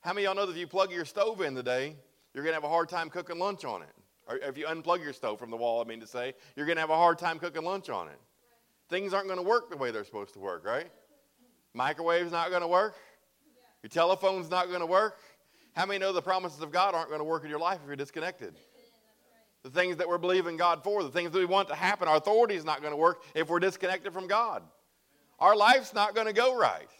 How 0.00 0.12
many 0.12 0.26
of 0.26 0.34
y'all 0.34 0.42
know 0.42 0.46
that 0.46 0.52
if 0.52 0.58
you 0.58 0.66
plug 0.66 0.90
your 0.90 1.04
stove 1.04 1.40
in 1.40 1.54
today, 1.54 1.94
you're 2.34 2.42
gonna 2.42 2.54
have 2.54 2.64
a 2.64 2.68
hard 2.68 2.88
time 2.88 3.10
cooking 3.10 3.38
lunch 3.38 3.64
on 3.64 3.82
it? 3.82 3.94
Or 4.26 4.38
if 4.38 4.58
you 4.58 4.66
unplug 4.66 5.04
your 5.04 5.12
stove 5.12 5.38
from 5.38 5.50
the 5.50 5.56
wall, 5.56 5.80
I 5.80 5.84
mean 5.84 6.00
to 6.00 6.06
say, 6.06 6.34
you're 6.56 6.66
gonna 6.66 6.80
have 6.80 6.90
a 6.90 6.96
hard 6.96 7.18
time 7.18 7.38
cooking 7.38 7.62
lunch 7.62 7.88
on 7.88 8.08
it 8.08 8.18
things 8.92 9.14
aren't 9.14 9.26
going 9.26 9.38
to 9.38 9.48
work 9.48 9.70
the 9.70 9.76
way 9.76 9.90
they're 9.90 10.04
supposed 10.04 10.34
to 10.34 10.38
work, 10.38 10.64
right? 10.66 10.90
Microwave's 11.74 12.30
not 12.30 12.50
going 12.50 12.60
to 12.60 12.68
work. 12.68 12.94
Your 13.82 13.88
telephone's 13.88 14.50
not 14.50 14.68
going 14.68 14.80
to 14.80 14.86
work. 14.86 15.18
How 15.74 15.86
many 15.86 15.98
know 15.98 16.12
the 16.12 16.20
promises 16.20 16.60
of 16.60 16.70
God 16.70 16.94
aren't 16.94 17.08
going 17.08 17.20
to 17.20 17.24
work 17.24 17.42
in 17.42 17.50
your 17.50 17.58
life 17.58 17.78
if 17.82 17.86
you're 17.86 17.96
disconnected? 17.96 18.54
The 19.62 19.70
things 19.70 19.96
that 19.96 20.08
we're 20.08 20.18
believing 20.18 20.58
God 20.58 20.84
for, 20.84 21.02
the 21.02 21.08
things 21.08 21.30
that 21.30 21.38
we 21.38 21.46
want 21.46 21.68
to 21.68 21.74
happen, 21.74 22.06
our 22.06 22.16
authority 22.16 22.54
is 22.54 22.64
not 22.66 22.82
going 22.82 22.92
to 22.92 22.96
work 22.96 23.22
if 23.34 23.48
we're 23.48 23.60
disconnected 23.60 24.12
from 24.12 24.26
God. 24.26 24.62
Our 25.38 25.56
life's 25.56 25.94
not 25.94 26.14
going 26.14 26.26
to 26.26 26.32
go 26.34 26.56
right. 26.56 26.90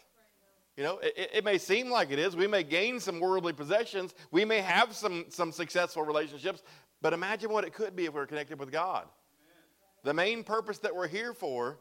You 0.75 0.83
know, 0.83 0.97
it, 0.97 1.29
it, 1.33 1.43
may 1.43 1.59
seem 1.59 1.91
like 1.91 2.09
it 2.09 2.17
is. 2.17 2.35
We 2.35 2.47
may 2.47 2.63
gain 2.63 2.99
some 2.99 3.19
worldly 3.19 3.53
possessions. 3.53 4.15
We 4.31 4.43
may 4.43 4.61
have 4.61 4.95
some, 4.95 5.25
some 5.29 5.51
successful 5.51 6.01
relationships. 6.01 6.63
But 7.01 7.13
imagine 7.13 7.51
what 7.51 7.63
it 7.63 7.73
could 7.73 7.95
be 7.95 8.05
if 8.05 8.13
we 8.13 8.19
we're 8.19 8.25
connected 8.25 8.59
with 8.59 8.71
God. 8.71 9.05
The 10.03 10.13
main 10.13 10.43
purpose 10.43 10.79
that 10.79 10.95
we're 10.95 11.07
here 11.07 11.33
for 11.33 11.79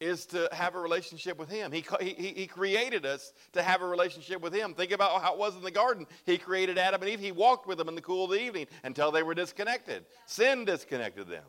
is 0.00 0.26
to 0.26 0.48
have 0.50 0.74
a 0.74 0.80
relationship 0.80 1.38
with 1.38 1.48
Him. 1.48 1.70
He, 1.70 1.84
he, 2.00 2.32
he 2.36 2.46
created 2.48 3.06
us 3.06 3.32
to 3.52 3.62
have 3.62 3.82
a 3.82 3.86
relationship 3.86 4.42
with 4.42 4.52
Him. 4.52 4.74
Think 4.74 4.90
about 4.90 5.22
how 5.22 5.34
it 5.34 5.38
was 5.38 5.54
in 5.54 5.62
the 5.62 5.70
garden. 5.70 6.06
He 6.26 6.38
created 6.38 6.76
Adam 6.76 7.00
and 7.02 7.10
Eve. 7.10 7.20
He 7.20 7.30
walked 7.30 7.68
with 7.68 7.78
them 7.78 7.88
in 7.88 7.94
the 7.94 8.00
cool 8.00 8.24
of 8.24 8.32
the 8.32 8.42
evening 8.42 8.66
until 8.82 9.12
they 9.12 9.22
were 9.22 9.34
disconnected. 9.34 10.04
Sin 10.26 10.64
disconnected 10.64 11.28
them, 11.28 11.44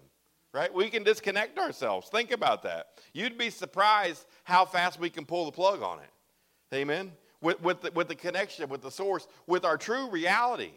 right? 0.54 0.72
We 0.72 0.92
can 0.92 1.02
disconnect 1.04 1.58
ourselves. 1.58 2.10
Think 2.10 2.32
about 2.32 2.62
that. 2.62 2.90
You'd 3.12 3.40
be 3.40 3.50
surprised 3.50 4.24
how 4.44 4.66
fast 4.66 5.00
we 5.00 5.10
can 5.10 5.26
pull 5.26 5.46
the 5.46 5.52
plug 5.52 5.82
on 5.82 5.98
it. 6.00 6.76
Amen? 6.76 7.12
With, 7.42 7.60
with, 7.62 7.82
the, 7.82 7.92
with 7.92 8.08
the 8.08 8.16
connection, 8.16 8.70
with 8.70 8.84
the 8.84 8.92
source, 8.92 9.28
with 9.48 9.66
our 9.66 9.78
true 9.78 10.12
reality. 10.12 10.72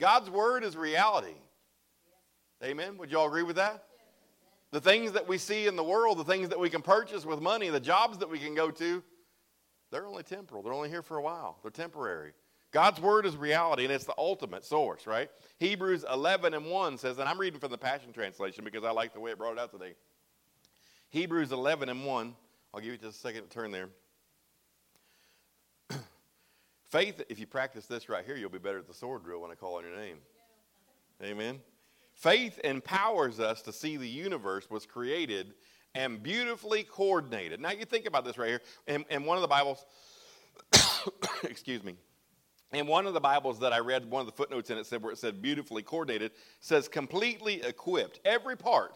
God's 0.00 0.28
Word 0.28 0.64
is 0.64 0.76
reality. 0.76 1.36
Amen? 2.64 2.98
Would 2.98 3.12
you 3.12 3.18
all 3.18 3.28
agree 3.28 3.44
with 3.44 3.56
that? 3.56 3.84
The 4.72 4.80
things 4.80 5.12
that 5.12 5.26
we 5.26 5.38
see 5.38 5.66
in 5.66 5.76
the 5.76 5.84
world, 5.84 6.18
the 6.18 6.24
things 6.24 6.48
that 6.50 6.58
we 6.58 6.70
can 6.70 6.82
purchase 6.82 7.24
with 7.24 7.40
money, 7.40 7.68
the 7.70 7.80
jobs 7.80 8.18
that 8.18 8.30
we 8.30 8.38
can 8.38 8.54
go 8.54 8.70
to, 8.70 9.02
they're 9.90 10.06
only 10.06 10.22
temporal. 10.22 10.62
They're 10.62 10.72
only 10.72 10.88
here 10.88 11.02
for 11.02 11.16
a 11.16 11.22
while. 11.22 11.58
They're 11.62 11.70
temporary. 11.70 12.32
God's 12.70 13.00
word 13.00 13.26
is 13.26 13.36
reality, 13.36 13.84
and 13.84 13.92
it's 13.92 14.04
the 14.04 14.14
ultimate 14.16 14.64
source, 14.64 15.06
right? 15.06 15.28
Hebrews 15.58 16.04
11 16.10 16.54
and 16.54 16.66
1 16.66 16.98
says, 16.98 17.18
and 17.18 17.28
I'm 17.28 17.38
reading 17.38 17.58
from 17.58 17.72
the 17.72 17.78
Passion 17.78 18.12
Translation 18.12 18.62
because 18.64 18.84
I 18.84 18.92
like 18.92 19.12
the 19.12 19.18
way 19.18 19.32
it 19.32 19.38
brought 19.38 19.54
it 19.54 19.58
out 19.58 19.72
today. 19.72 19.94
Hebrews 21.08 21.50
11 21.50 21.88
and 21.88 22.04
1. 22.04 22.36
I'll 22.72 22.80
give 22.80 22.92
you 22.92 22.98
just 22.98 23.18
a 23.18 23.20
second 23.20 23.42
to 23.42 23.48
turn 23.48 23.72
there. 23.72 23.88
Faith, 26.90 27.20
if 27.28 27.40
you 27.40 27.48
practice 27.48 27.86
this 27.86 28.08
right 28.08 28.24
here, 28.24 28.36
you'll 28.36 28.50
be 28.50 28.58
better 28.58 28.78
at 28.78 28.86
the 28.86 28.94
sword 28.94 29.24
drill 29.24 29.42
when 29.42 29.50
I 29.50 29.56
call 29.56 29.78
on 29.78 29.82
your 29.82 29.96
name. 29.96 30.18
Amen. 31.20 31.58
Faith 32.20 32.60
empowers 32.64 33.40
us 33.40 33.62
to 33.62 33.72
see 33.72 33.96
the 33.96 34.06
universe 34.06 34.68
was 34.68 34.84
created 34.84 35.54
and 35.94 36.22
beautifully 36.22 36.82
coordinated. 36.82 37.60
Now, 37.60 37.70
you 37.70 37.86
think 37.86 38.04
about 38.04 38.26
this 38.26 38.36
right 38.36 38.50
here. 38.50 38.60
In, 38.86 39.06
in 39.08 39.24
one 39.24 39.38
of 39.38 39.40
the 39.40 39.48
Bibles, 39.48 39.86
excuse 41.42 41.82
me, 41.82 41.96
in 42.74 42.86
one 42.86 43.06
of 43.06 43.14
the 43.14 43.20
Bibles 43.20 43.58
that 43.60 43.72
I 43.72 43.78
read, 43.78 44.10
one 44.10 44.20
of 44.20 44.26
the 44.26 44.34
footnotes 44.34 44.68
in 44.68 44.76
it 44.76 44.84
said 44.84 45.02
where 45.02 45.12
it 45.12 45.18
said 45.18 45.40
beautifully 45.40 45.82
coordinated, 45.82 46.32
says 46.60 46.88
completely 46.88 47.62
equipped. 47.62 48.20
Every 48.26 48.54
part, 48.56 48.92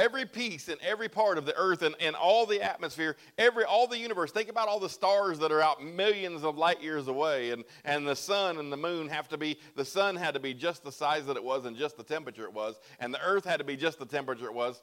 every 0.00 0.24
piece 0.24 0.68
and 0.68 0.80
every 0.80 1.08
part 1.08 1.36
of 1.36 1.44
the 1.44 1.54
earth 1.56 1.82
and, 1.82 1.94
and 2.00 2.16
all 2.16 2.46
the 2.46 2.62
atmosphere, 2.62 3.16
every 3.36 3.64
all 3.64 3.86
the 3.86 3.98
universe. 3.98 4.32
Think 4.32 4.48
about 4.48 4.66
all 4.66 4.80
the 4.80 4.88
stars 4.88 5.38
that 5.40 5.52
are 5.52 5.60
out 5.60 5.84
millions 5.84 6.42
of 6.42 6.56
light 6.56 6.82
years 6.82 7.06
away, 7.06 7.50
and, 7.50 7.64
and 7.84 8.08
the 8.08 8.16
sun 8.16 8.58
and 8.58 8.72
the 8.72 8.76
moon 8.76 9.08
have 9.08 9.28
to 9.28 9.36
be, 9.36 9.58
the 9.76 9.84
sun 9.84 10.16
had 10.16 10.34
to 10.34 10.40
be 10.40 10.54
just 10.54 10.82
the 10.82 10.92
size 10.92 11.26
that 11.26 11.36
it 11.36 11.44
was 11.44 11.66
and 11.66 11.76
just 11.76 11.96
the 11.96 12.02
temperature 12.02 12.44
it 12.44 12.52
was, 12.52 12.80
and 12.98 13.12
the 13.12 13.22
earth 13.22 13.44
had 13.44 13.58
to 13.58 13.64
be 13.64 13.76
just 13.76 13.98
the 13.98 14.06
temperature 14.06 14.46
it 14.46 14.54
was 14.54 14.80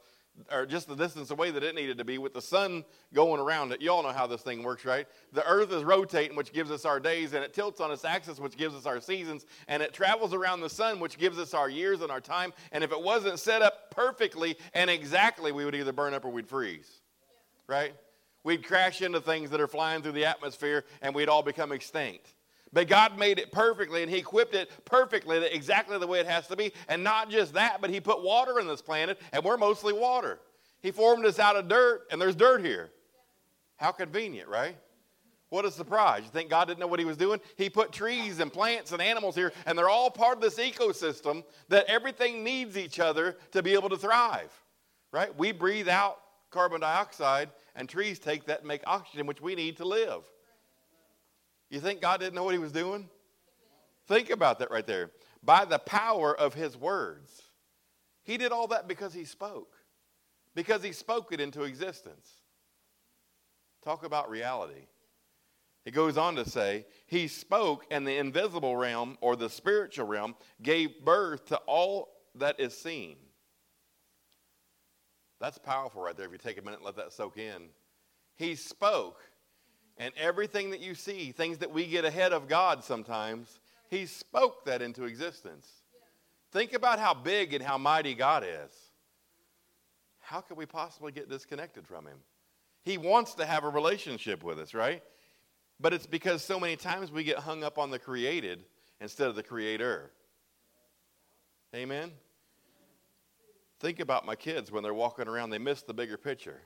or 0.51 0.65
just 0.65 0.87
the 0.87 0.95
distance 0.95 1.31
away 1.31 1.51
that 1.51 1.63
it 1.63 1.75
needed 1.75 1.97
to 1.97 2.05
be 2.05 2.17
with 2.17 2.33
the 2.33 2.41
sun 2.41 2.85
going 3.13 3.39
around 3.39 3.71
it. 3.71 3.81
You 3.81 3.91
all 3.91 4.03
know 4.03 4.11
how 4.11 4.27
this 4.27 4.41
thing 4.41 4.63
works, 4.63 4.85
right? 4.85 5.07
The 5.33 5.45
earth 5.47 5.71
is 5.71 5.83
rotating, 5.83 6.35
which 6.35 6.53
gives 6.53 6.71
us 6.71 6.85
our 6.85 6.99
days, 6.99 7.33
and 7.33 7.43
it 7.43 7.53
tilts 7.53 7.81
on 7.81 7.91
its 7.91 8.05
axis, 8.05 8.39
which 8.39 8.57
gives 8.57 8.75
us 8.75 8.85
our 8.85 9.01
seasons, 9.01 9.45
and 9.67 9.81
it 9.83 9.93
travels 9.93 10.33
around 10.33 10.61
the 10.61 10.69
sun, 10.69 10.99
which 10.99 11.17
gives 11.17 11.39
us 11.39 11.53
our 11.53 11.69
years 11.69 12.01
and 12.01 12.11
our 12.11 12.21
time. 12.21 12.53
And 12.71 12.83
if 12.83 12.91
it 12.91 13.01
wasn't 13.01 13.39
set 13.39 13.61
up 13.61 13.91
perfectly 13.91 14.57
and 14.73 14.89
exactly, 14.89 15.51
we 15.51 15.65
would 15.65 15.75
either 15.75 15.93
burn 15.93 16.13
up 16.13 16.25
or 16.25 16.29
we'd 16.29 16.47
freeze, 16.47 17.01
right? 17.67 17.93
We'd 18.43 18.65
crash 18.65 19.01
into 19.01 19.19
things 19.19 19.49
that 19.49 19.59
are 19.59 19.67
flying 19.67 20.01
through 20.01 20.13
the 20.13 20.25
atmosphere 20.25 20.85
and 21.01 21.13
we'd 21.13 21.27
all 21.27 21.43
become 21.43 21.71
extinct. 21.71 22.33
But 22.73 22.87
God 22.87 23.17
made 23.17 23.39
it 23.39 23.51
perfectly 23.51 24.03
and 24.03 24.11
He 24.11 24.17
equipped 24.17 24.53
it 24.53 24.69
perfectly, 24.85 25.45
exactly 25.45 25.97
the 25.97 26.07
way 26.07 26.19
it 26.19 26.27
has 26.27 26.47
to 26.47 26.55
be. 26.55 26.73
And 26.89 27.03
not 27.03 27.29
just 27.29 27.53
that, 27.53 27.81
but 27.81 27.89
He 27.89 27.99
put 27.99 28.23
water 28.23 28.59
in 28.59 28.67
this 28.67 28.81
planet, 28.81 29.19
and 29.31 29.43
we're 29.43 29.57
mostly 29.57 29.93
water. 29.93 30.39
He 30.81 30.91
formed 30.91 31.25
us 31.25 31.39
out 31.39 31.55
of 31.55 31.67
dirt, 31.67 32.07
and 32.11 32.21
there's 32.21 32.35
dirt 32.35 32.63
here. 32.63 32.91
How 33.77 33.91
convenient, 33.91 34.49
right? 34.49 34.77
What 35.49 35.63
a 35.63 35.71
surprise. 35.71 36.23
You 36.23 36.29
think 36.29 36.49
God 36.49 36.67
didn't 36.67 36.79
know 36.79 36.87
what 36.87 36.99
He 36.99 37.05
was 37.05 37.17
doing? 37.17 37.39
He 37.55 37.69
put 37.69 37.91
trees 37.91 38.39
and 38.39 38.51
plants 38.51 38.91
and 38.91 39.01
animals 39.01 39.35
here, 39.35 39.53
and 39.65 39.77
they're 39.77 39.89
all 39.89 40.11
part 40.11 40.37
of 40.37 40.41
this 40.41 40.59
ecosystem 40.59 41.43
that 41.69 41.85
everything 41.87 42.43
needs 42.43 42.77
each 42.77 42.99
other 42.99 43.37
to 43.51 43.63
be 43.63 43.73
able 43.73 43.89
to 43.89 43.97
thrive, 43.97 44.51
right? 45.11 45.35
We 45.37 45.53
breathe 45.53 45.87
out 45.87 46.19
carbon 46.49 46.81
dioxide, 46.81 47.49
and 47.75 47.87
trees 47.87 48.19
take 48.19 48.45
that 48.45 48.59
and 48.59 48.67
make 48.67 48.81
oxygen, 48.85 49.25
which 49.25 49.41
we 49.41 49.55
need 49.55 49.77
to 49.77 49.85
live. 49.85 50.23
You 51.69 51.79
think 51.79 52.01
God 52.01 52.19
didn't 52.19 52.35
know 52.35 52.43
what 52.43 52.53
he 52.53 52.59
was 52.59 52.71
doing? 52.71 53.09
Think 54.07 54.29
about 54.29 54.59
that 54.59 54.71
right 54.71 54.85
there. 54.85 55.11
By 55.43 55.65
the 55.65 55.79
power 55.79 56.37
of 56.37 56.53
his 56.53 56.77
words. 56.77 57.43
He 58.23 58.37
did 58.37 58.51
all 58.51 58.67
that 58.67 58.87
because 58.89 59.13
he 59.13 59.23
spoke, 59.23 59.73
because 60.53 60.83
he 60.83 60.91
spoke 60.91 61.31
it 61.31 61.39
into 61.39 61.63
existence. 61.63 62.29
Talk 63.83 64.03
about 64.03 64.29
reality. 64.29 64.87
It 65.85 65.91
goes 65.91 66.17
on 66.17 66.35
to 66.35 66.49
say, 66.49 66.85
He 67.05 67.29
spoke, 67.29 67.85
and 67.89 68.05
the 68.05 68.17
invisible 68.17 68.75
realm 68.75 69.17
or 69.21 69.37
the 69.37 69.49
spiritual 69.49 70.07
realm 70.07 70.35
gave 70.61 71.05
birth 71.05 71.45
to 71.45 71.57
all 71.67 72.09
that 72.35 72.59
is 72.59 72.77
seen. 72.77 73.15
That's 75.39 75.57
powerful 75.57 76.01
right 76.01 76.17
there 76.17 76.25
if 76.25 76.31
you 76.33 76.37
take 76.37 76.57
a 76.57 76.61
minute 76.61 76.79
and 76.79 76.85
let 76.85 76.97
that 76.97 77.13
soak 77.13 77.37
in. 77.37 77.69
He 78.35 78.55
spoke, 78.55 79.21
and 79.97 80.13
everything 80.17 80.71
that 80.71 80.79
you 80.79 80.95
see, 80.95 81.31
things 81.31 81.59
that 81.59 81.71
we 81.71 81.85
get 81.85 82.05
ahead 82.05 82.33
of 82.33 82.47
God 82.47 82.83
sometimes, 82.83 83.59
He 83.89 84.05
spoke 84.05 84.65
that 84.65 84.81
into 84.81 85.05
existence. 85.05 85.67
Think 86.51 86.73
about 86.73 86.99
how 86.99 87.13
big 87.13 87.53
and 87.53 87.63
how 87.63 87.77
mighty 87.77 88.13
God 88.13 88.43
is. 88.43 88.71
How 90.19 90.41
could 90.41 90.57
we 90.57 90.65
possibly 90.65 91.11
get 91.11 91.29
disconnected 91.29 91.87
from 91.87 92.05
Him? 92.05 92.17
He 92.83 92.97
wants 92.97 93.33
to 93.35 93.45
have 93.45 93.63
a 93.63 93.69
relationship 93.69 94.43
with 94.43 94.59
us, 94.59 94.73
right? 94.73 95.03
But 95.79 95.93
it's 95.93 96.07
because 96.07 96.43
so 96.43 96.59
many 96.59 96.75
times 96.75 97.11
we 97.11 97.23
get 97.23 97.39
hung 97.39 97.63
up 97.63 97.77
on 97.77 97.91
the 97.91 97.99
created 97.99 98.63
instead 98.99 99.27
of 99.27 99.35
the 99.35 99.43
creator. 99.43 100.11
Amen? 101.75 102.11
Think 103.79 103.99
about 103.99 104.25
my 104.25 104.35
kids 104.35 104.71
when 104.71 104.83
they're 104.83 104.93
walking 104.93 105.27
around, 105.27 105.49
they 105.51 105.59
miss 105.59 105.83
the 105.83 105.93
bigger 105.93 106.17
picture. 106.17 106.61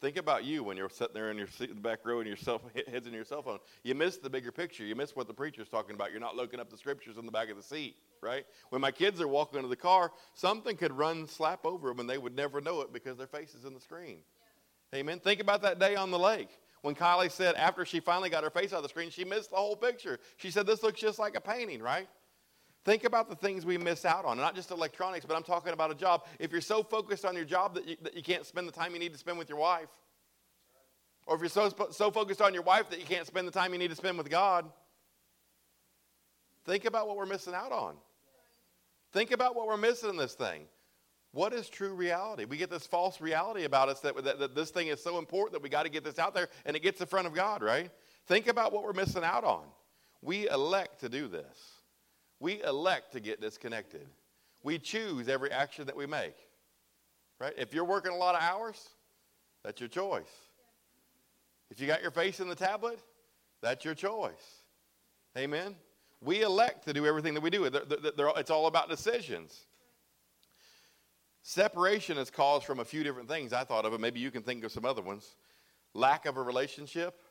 Think 0.00 0.18
about 0.18 0.44
you 0.44 0.62
when 0.62 0.76
you're 0.76 0.90
sitting 0.90 1.14
there 1.14 1.30
in 1.30 1.38
your 1.38 1.46
seat, 1.46 1.70
in 1.70 1.76
the 1.76 1.80
back 1.80 2.04
row 2.04 2.18
and 2.18 2.28
your 2.28 2.36
cell, 2.36 2.60
heads 2.90 3.06
in 3.06 3.14
your 3.14 3.24
cell 3.24 3.42
phone. 3.42 3.58
You 3.82 3.94
miss 3.94 4.18
the 4.18 4.28
bigger 4.28 4.52
picture. 4.52 4.84
You 4.84 4.94
miss 4.94 5.16
what 5.16 5.26
the 5.26 5.34
preacher's 5.34 5.68
talking 5.68 5.94
about. 5.94 6.10
You're 6.10 6.20
not 6.20 6.36
looking 6.36 6.60
up 6.60 6.70
the 6.70 6.76
scriptures 6.76 7.16
in 7.16 7.24
the 7.24 7.32
back 7.32 7.48
of 7.48 7.56
the 7.56 7.62
seat, 7.62 7.96
right? 8.22 8.44
When 8.68 8.82
my 8.82 8.90
kids 8.90 9.20
are 9.20 9.28
walking 9.28 9.56
into 9.56 9.68
the 9.68 9.76
car, 9.76 10.12
something 10.34 10.76
could 10.76 10.92
run 10.92 11.26
slap 11.26 11.64
over 11.64 11.88
them 11.88 12.00
and 12.00 12.10
they 12.10 12.18
would 12.18 12.36
never 12.36 12.60
know 12.60 12.82
it 12.82 12.92
because 12.92 13.16
their 13.16 13.26
face 13.26 13.54
is 13.54 13.64
in 13.64 13.72
the 13.72 13.80
screen. 13.80 14.18
Yeah. 14.92 14.98
Amen. 15.00 15.18
Think 15.18 15.40
about 15.40 15.62
that 15.62 15.78
day 15.78 15.96
on 15.96 16.10
the 16.10 16.18
lake 16.18 16.50
when 16.86 16.94
Kylie 16.94 17.32
said 17.32 17.56
after 17.56 17.84
she 17.84 17.98
finally 17.98 18.30
got 18.30 18.44
her 18.44 18.50
face 18.50 18.72
out 18.72 18.76
of 18.76 18.82
the 18.84 18.88
screen, 18.88 19.10
she 19.10 19.24
missed 19.24 19.50
the 19.50 19.56
whole 19.56 19.74
picture. 19.74 20.20
She 20.36 20.52
said, 20.52 20.66
This 20.66 20.84
looks 20.84 21.00
just 21.00 21.18
like 21.18 21.36
a 21.36 21.40
painting, 21.40 21.82
right? 21.82 22.08
Think 22.86 23.02
about 23.02 23.28
the 23.28 23.34
things 23.34 23.66
we 23.66 23.76
miss 23.78 24.04
out 24.04 24.24
on, 24.24 24.36
not 24.36 24.54
just 24.54 24.70
electronics, 24.70 25.26
but 25.26 25.36
I'm 25.36 25.42
talking 25.42 25.72
about 25.72 25.90
a 25.90 25.94
job. 25.96 26.24
If 26.38 26.52
you're 26.52 26.60
so 26.60 26.84
focused 26.84 27.24
on 27.24 27.34
your 27.34 27.44
job 27.44 27.74
that 27.74 27.84
you, 27.88 27.96
that 28.02 28.14
you 28.14 28.22
can't 28.22 28.46
spend 28.46 28.68
the 28.68 28.72
time 28.72 28.92
you 28.92 29.00
need 29.00 29.12
to 29.12 29.18
spend 29.18 29.38
with 29.38 29.48
your 29.48 29.58
wife, 29.58 29.88
or 31.26 31.34
if 31.34 31.40
you're 31.40 31.50
so, 31.50 31.68
so 31.90 32.12
focused 32.12 32.40
on 32.40 32.54
your 32.54 32.62
wife 32.62 32.88
that 32.90 33.00
you 33.00 33.04
can't 33.04 33.26
spend 33.26 33.48
the 33.48 33.50
time 33.50 33.72
you 33.72 33.78
need 33.80 33.90
to 33.90 33.96
spend 33.96 34.16
with 34.16 34.30
God, 34.30 34.66
think 36.64 36.84
about 36.84 37.08
what 37.08 37.16
we're 37.16 37.26
missing 37.26 37.54
out 37.54 37.72
on. 37.72 37.96
Think 39.12 39.32
about 39.32 39.56
what 39.56 39.66
we're 39.66 39.76
missing 39.76 40.10
in 40.10 40.16
this 40.16 40.34
thing. 40.34 40.66
What 41.32 41.52
is 41.52 41.68
true 41.68 41.92
reality? 41.92 42.44
We 42.44 42.56
get 42.56 42.70
this 42.70 42.86
false 42.86 43.20
reality 43.20 43.64
about 43.64 43.88
us 43.88 43.98
that, 44.02 44.14
that, 44.22 44.38
that 44.38 44.54
this 44.54 44.70
thing 44.70 44.86
is 44.86 45.02
so 45.02 45.18
important 45.18 45.54
that 45.54 45.62
we 45.62 45.68
got 45.68 45.82
to 45.82 45.90
get 45.90 46.04
this 46.04 46.20
out 46.20 46.34
there 46.34 46.48
and 46.64 46.76
it 46.76 46.84
gets 46.84 47.00
in 47.00 47.08
front 47.08 47.26
of 47.26 47.34
God, 47.34 47.64
right? 47.64 47.90
Think 48.26 48.46
about 48.46 48.72
what 48.72 48.84
we're 48.84 48.92
missing 48.92 49.24
out 49.24 49.42
on. 49.42 49.64
We 50.22 50.48
elect 50.48 51.00
to 51.00 51.08
do 51.08 51.26
this. 51.26 51.75
We 52.40 52.62
elect 52.62 53.12
to 53.12 53.20
get 53.20 53.40
disconnected. 53.40 54.06
We 54.62 54.78
choose 54.78 55.28
every 55.28 55.50
action 55.50 55.86
that 55.86 55.96
we 55.96 56.06
make. 56.06 56.36
Right? 57.40 57.54
If 57.56 57.74
you're 57.74 57.84
working 57.84 58.12
a 58.12 58.16
lot 58.16 58.34
of 58.34 58.42
hours, 58.42 58.88
that's 59.64 59.80
your 59.80 59.88
choice. 59.88 60.30
If 61.70 61.80
you 61.80 61.86
got 61.86 62.02
your 62.02 62.10
face 62.10 62.40
in 62.40 62.48
the 62.48 62.54
tablet, 62.54 63.00
that's 63.62 63.84
your 63.84 63.94
choice. 63.94 64.62
Amen. 65.36 65.74
We 66.22 66.42
elect 66.42 66.86
to 66.86 66.92
do 66.92 67.04
everything 67.06 67.34
that 67.34 67.42
we 67.42 67.50
do. 67.50 67.68
They're, 67.68 67.84
they're, 67.84 68.30
it's 68.36 68.50
all 68.50 68.66
about 68.66 68.88
decisions. 68.88 69.66
Separation 71.42 72.18
is 72.18 72.30
caused 72.30 72.64
from 72.64 72.80
a 72.80 72.84
few 72.84 73.04
different 73.04 73.28
things 73.28 73.52
I 73.52 73.64
thought 73.64 73.84
of, 73.84 73.92
and 73.92 74.02
maybe 74.02 74.18
you 74.18 74.30
can 74.30 74.42
think 74.42 74.64
of 74.64 74.72
some 74.72 74.84
other 74.84 75.02
ones. 75.02 75.36
Lack 75.94 76.26
of 76.26 76.36
a 76.36 76.42
relationship, 76.42 77.22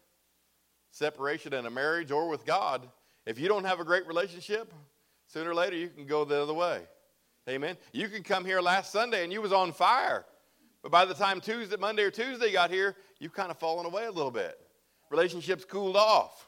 separation 0.92 1.54
in 1.54 1.66
a 1.66 1.70
marriage 1.70 2.12
or 2.12 2.30
with 2.30 2.46
God. 2.46 2.88
If 3.26 3.40
you 3.40 3.48
don't 3.48 3.66
have 3.66 3.80
a 3.80 3.84
great 3.84 4.08
relationship, 4.08 4.74
Sooner 5.28 5.52
or 5.52 5.56
later, 5.56 5.76
you 5.76 5.90
can 5.90 6.06
go 6.06 6.26
the 6.26 6.42
other 6.42 6.54
way. 6.54 6.82
Amen. 7.50 7.78
You 7.92 8.08
can 8.10 8.24
come 8.24 8.46
here 8.46 8.62
last 8.62 8.92
Sunday 8.92 9.24
and 9.24 9.32
you 9.32 9.42
was 9.42 9.54
on 9.54 9.72
fire. 9.72 10.26
But 10.82 10.92
by 10.92 11.06
the 11.06 11.14
time 11.14 11.42
Tuesday, 11.42 11.78
Monday 11.78 12.04
or 12.04 12.12
Tuesday 12.12 12.52
got 12.52 12.72
here, 12.72 12.96
you've 13.20 13.34
kind 13.34 13.52
of 13.52 13.58
fallen 13.58 13.86
away 13.86 14.06
a 14.06 14.12
little 14.12 14.32
bit. 14.32 14.58
Relationships 15.10 15.66
cooled 15.66 15.96
off, 15.96 16.48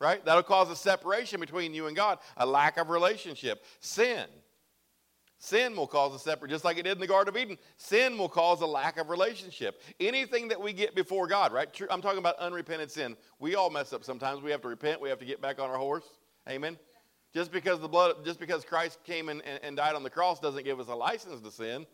right? 0.00 0.24
That'll 0.24 0.42
cause 0.42 0.70
a 0.70 0.76
separation 0.76 1.40
between 1.40 1.74
you 1.74 1.86
and 1.86 1.96
God, 1.96 2.18
a 2.36 2.46
lack 2.46 2.78
of 2.78 2.90
relationship. 2.90 3.64
Sin. 3.80 4.26
Sin 5.38 5.76
will 5.76 5.86
cause 5.86 6.14
a 6.14 6.18
separate, 6.18 6.50
just 6.50 6.64
like 6.64 6.78
it 6.78 6.82
did 6.82 6.92
in 6.92 6.98
the 6.98 7.06
Garden 7.06 7.32
of 7.32 7.40
Eden. 7.40 7.58
Sin 7.76 8.18
will 8.18 8.28
cause 8.28 8.60
a 8.60 8.66
lack 8.66 8.98
of 8.98 9.08
relationship. 9.08 9.80
Anything 10.00 10.48
that 10.48 10.60
we 10.60 10.72
get 10.72 10.94
before 10.94 11.28
God, 11.28 11.52
right? 11.52 11.68
I'm 11.90 12.02
talking 12.02 12.18
about 12.18 12.36
unrepented 12.38 12.90
sin. 12.90 13.16
We 13.38 13.54
all 13.54 13.70
mess 13.70 13.92
up 13.92 14.02
sometimes. 14.02 14.42
We 14.42 14.50
have 14.50 14.62
to 14.62 14.68
repent. 14.68 15.00
We 15.00 15.08
have 15.10 15.20
to 15.20 15.24
get 15.24 15.40
back 15.40 15.60
on 15.60 15.70
our 15.70 15.78
horse. 15.78 16.04
Amen. 16.48 16.76
Just 17.34 17.52
because 17.52 17.80
the 17.80 17.88
blood, 17.88 18.24
just 18.24 18.40
because 18.40 18.64
Christ 18.64 18.98
came 19.04 19.28
and, 19.28 19.42
and 19.62 19.76
died 19.76 19.94
on 19.94 20.02
the 20.02 20.10
cross 20.10 20.40
doesn't 20.40 20.64
give 20.64 20.80
us 20.80 20.88
a 20.88 20.94
license 20.94 21.40
to 21.42 21.50
sin. 21.50 21.86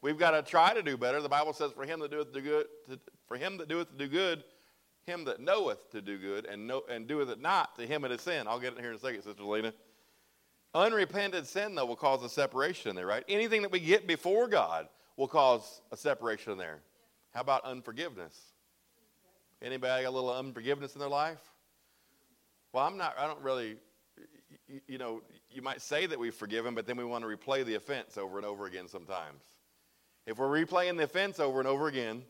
We've 0.00 0.18
got 0.18 0.30
to 0.30 0.42
try 0.42 0.72
to 0.74 0.82
do 0.82 0.96
better. 0.96 1.20
The 1.20 1.28
Bible 1.28 1.52
says, 1.52 1.72
"For 1.72 1.84
him 1.84 2.00
that 2.00 2.10
doeth 2.10 2.32
do 2.32 2.40
good, 2.40 2.66
to, 2.88 2.98
for 3.26 3.36
him 3.36 3.58
that 3.58 3.68
doeth 3.68 3.90
to 3.90 3.96
do 3.96 4.08
good, 4.08 4.44
him 5.06 5.24
that 5.24 5.40
knoweth 5.40 5.90
to 5.90 6.00
do 6.00 6.18
good, 6.18 6.46
and 6.46 6.66
know 6.66 6.82
and 6.88 7.06
doeth 7.06 7.28
it 7.28 7.40
not, 7.40 7.76
to 7.76 7.86
him 7.86 8.04
it 8.04 8.12
is 8.12 8.22
sin." 8.22 8.46
I'll 8.48 8.60
get 8.60 8.74
it 8.74 8.80
here 8.80 8.90
in 8.90 8.96
a 8.96 8.98
second, 8.98 9.22
Sister 9.22 9.42
Lena. 9.42 9.74
Unrepented 10.74 11.46
sin, 11.46 11.74
though, 11.74 11.86
will 11.86 11.96
cause 11.96 12.22
a 12.22 12.28
separation 12.28 12.94
there, 12.94 13.06
right? 13.06 13.24
Anything 13.28 13.62
that 13.62 13.72
we 13.72 13.80
get 13.80 14.06
before 14.06 14.48
God 14.48 14.88
will 15.16 15.28
cause 15.28 15.82
a 15.92 15.96
separation 15.96 16.56
there. 16.56 16.80
How 17.34 17.40
about 17.40 17.64
unforgiveness? 17.64 18.38
Anybody 19.60 20.04
got 20.04 20.10
a 20.10 20.10
little 20.10 20.34
unforgiveness 20.34 20.94
in 20.94 21.00
their 21.00 21.08
life? 21.08 21.40
Well, 22.72 22.86
I'm 22.86 22.96
not. 22.96 23.18
I 23.18 23.26
don't 23.26 23.42
really 23.42 23.76
you, 24.86 24.98
know, 24.98 25.22
you 25.50 25.62
might 25.62 25.80
say 25.80 26.06
that 26.06 26.18
we've 26.18 26.34
forgiven, 26.34 26.74
but 26.74 26.86
then 26.86 26.96
we 26.96 27.04
want 27.04 27.24
to 27.24 27.28
replay 27.28 27.64
the 27.64 27.74
offense 27.74 28.18
over 28.18 28.36
and 28.36 28.46
over 28.46 28.66
again 28.66 28.88
sometimes. 28.88 29.42
If 30.26 30.38
we're 30.38 30.48
replaying 30.48 30.98
the 30.98 31.04
offense 31.04 31.40
over 31.40 31.58
and 31.58 31.68
over 31.68 31.88
again, 31.88 32.22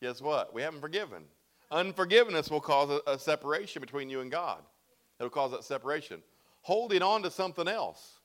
guess 0.00 0.22
what? 0.22 0.54
We 0.54 0.62
haven't 0.62 0.80
forgiven. 0.80 1.24
Unforgiveness 1.70 2.50
will 2.50 2.60
cause 2.60 2.90
a, 2.90 3.10
a 3.10 3.18
separation 3.18 3.80
between 3.80 4.08
you 4.08 4.20
and 4.20 4.30
God. 4.30 4.62
It'll 5.18 5.30
cause 5.30 5.50
that 5.52 5.64
separation. 5.64 6.22
Holding 6.62 7.02
on 7.02 7.22
to 7.22 7.30
something 7.30 7.68
else. 7.68 8.20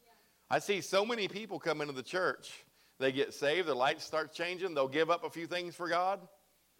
I 0.49 0.59
see 0.59 0.81
so 0.81 1.05
many 1.05 1.27
people 1.27 1.59
come 1.59 1.81
into 1.81 1.93
the 1.93 2.03
church. 2.03 2.65
They 2.99 3.11
get 3.11 3.33
saved, 3.33 3.67
their 3.67 3.75
light 3.75 4.01
starts 4.01 4.35
changing, 4.35 4.73
they'll 4.73 4.87
give 4.87 5.09
up 5.09 5.23
a 5.23 5.29
few 5.29 5.47
things 5.47 5.75
for 5.75 5.87
God. 5.87 6.19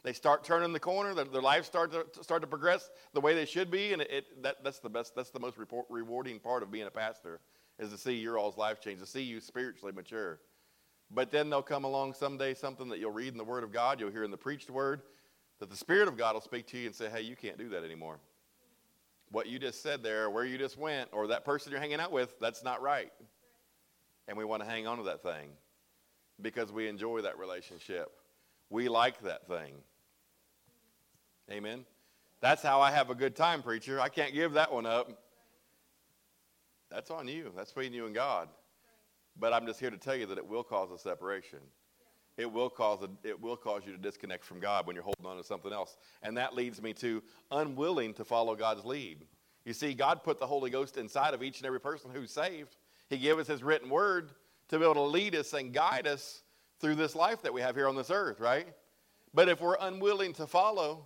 They 0.04 0.14
start 0.14 0.44
turning 0.44 0.72
the 0.72 0.80
corner. 0.80 1.14
Their, 1.14 1.26
their 1.26 1.42
lives 1.42 1.68
start 1.68 1.92
to 1.92 2.24
start 2.24 2.42
to 2.42 2.48
progress 2.48 2.90
the 3.14 3.22
way 3.22 3.36
they 3.36 3.46
should 3.46 3.70
be, 3.70 3.94
and 3.94 4.02
it, 4.02 4.12
it, 4.12 4.44
that, 4.44 4.64
that's 4.64 4.80
the 4.80 4.90
best. 4.90 5.16
That's 5.16 5.32
the 5.32 5.40
most 5.40 5.58
report, 5.58 5.86
rewarding 5.90 6.40
part 6.40 6.64
of 6.64 6.72
being 6.72 6.88
a 6.88 6.92
pastor 6.92 7.42
is 7.80 7.92
to 7.92 7.98
see 7.98 8.14
your 8.14 8.38
all's 8.38 8.58
life 8.58 8.82
change, 8.82 9.00
to 9.00 9.06
see 9.06 9.22
you 9.22 9.40
spiritually 9.40 9.94
mature. 9.94 10.40
But 11.12 11.32
then 11.32 11.50
they'll 11.50 11.62
come 11.62 11.86
along 11.86 12.14
someday 12.14 12.54
something 12.54 12.90
that 12.90 13.00
you'll 13.00 13.12
read 13.12 13.32
in 13.32 13.38
the 13.38 13.44
Word 13.44 13.64
of 13.64 13.72
God, 13.72 14.00
you'll 14.00 14.12
hear 14.12 14.24
in 14.24 14.32
the 14.32 14.38
preached 14.38 14.70
Word, 14.70 15.02
that 15.60 15.70
the 15.70 15.76
Spirit 15.76 16.08
of 16.08 16.18
God 16.18 16.34
will 16.34 16.42
speak 16.42 16.68
to 16.68 16.78
you 16.78 16.88
and 16.88 16.96
say, 16.96 17.10
hey, 17.10 17.22
you 17.22 17.36
can't 17.36 17.58
do 17.58 17.70
that 17.70 17.84
anymore. 17.84 18.20
What 19.32 19.48
you 19.48 19.60
just 19.60 19.82
said 19.82 20.04
there, 20.04 20.30
where 20.30 20.46
you 20.46 20.58
just 20.58 20.78
went, 20.78 21.10
or 21.12 21.28
that 21.28 21.46
person 21.46 21.72
you're 21.72 21.82
hanging 21.82 22.00
out 22.00 22.12
with, 22.12 22.40
that's 22.40 22.64
not 22.64 22.82
right. 22.82 23.12
And 24.28 24.38
we 24.38 24.46
want 24.46 24.62
to 24.62 24.70
hang 24.70 24.86
on 24.86 24.98
to 24.98 25.04
that 25.04 25.24
thing 25.24 25.50
because 26.42 26.72
we 26.72 26.88
enjoy 26.88 27.22
that 27.22 27.38
relationship. 27.38 28.12
We 28.70 28.88
like 28.88 29.22
that 29.22 29.48
thing. 29.48 29.74
Amen. 31.52 31.86
That's 32.42 32.62
how 32.62 32.80
I 32.82 32.92
have 32.92 33.10
a 33.10 33.16
good 33.16 33.36
time, 33.36 33.62
preacher. 33.64 34.00
I 34.00 34.10
can't 34.10 34.34
give 34.34 34.54
that 34.54 34.72
one 34.72 34.86
up. 34.86 35.24
That's 36.90 37.12
on 37.12 37.28
you. 37.28 37.52
That's 37.56 37.72
between 37.72 37.94
you 37.94 38.06
and 38.06 38.16
God. 38.16 38.48
But 39.38 39.54
I'm 39.54 39.66
just 39.66 39.80
here 39.80 39.90
to 39.90 39.98
tell 39.98 40.16
you 40.16 40.26
that 40.28 40.38
it 40.38 40.48
will 40.48 40.64
cause 40.64 40.92
a 40.92 40.98
separation. 40.98 41.60
It 42.38 42.52
will 42.52 42.70
cause 42.70 43.00
a, 43.04 43.28
it 43.28 43.40
will 43.40 43.58
cause 43.58 43.82
you 43.86 43.92
to 43.92 43.98
disconnect 43.98 44.46
from 44.46 44.60
God 44.60 44.88
when 44.88 44.96
you're 44.96 45.04
holding 45.04 45.26
on 45.26 45.38
to 45.38 45.44
something 45.44 45.74
else. 45.74 45.98
And 46.24 46.38
that 46.38 46.56
leads 46.56 46.82
me 46.82 46.94
to 46.94 47.22
unwilling 47.52 48.14
to 48.14 48.24
follow 48.24 48.56
God's 48.56 48.86
lead. 48.86 49.26
You 49.66 49.74
see, 49.74 49.94
God 49.94 50.24
put 50.24 50.40
the 50.40 50.48
Holy 50.48 50.70
Ghost 50.70 50.98
inside 50.98 51.34
of 51.34 51.44
each 51.44 51.58
and 51.58 51.66
every 51.66 51.82
person 51.82 52.12
who's 52.14 52.32
saved. 52.32 52.78
He 53.10 53.18
gave 53.18 53.40
us 53.40 53.48
his 53.48 53.62
written 53.62 53.90
word 53.90 54.32
to 54.70 54.78
be 54.78 54.84
able 54.84 54.94
to 54.96 55.02
lead 55.02 55.36
us 55.36 55.54
and 55.54 55.74
guide 55.74 56.08
us 56.08 56.44
through 56.80 56.96
this 56.96 57.16
life 57.16 57.42
that 57.42 57.54
we 57.54 57.62
have 57.62 57.76
here 57.76 57.88
on 57.88 57.96
this 57.96 58.10
earth, 58.10 58.40
right? 58.40 58.68
But 59.34 59.50
if 59.50 59.62
we're 59.62 59.78
unwilling 59.80 60.34
to 60.34 60.48
follow, 60.48 61.06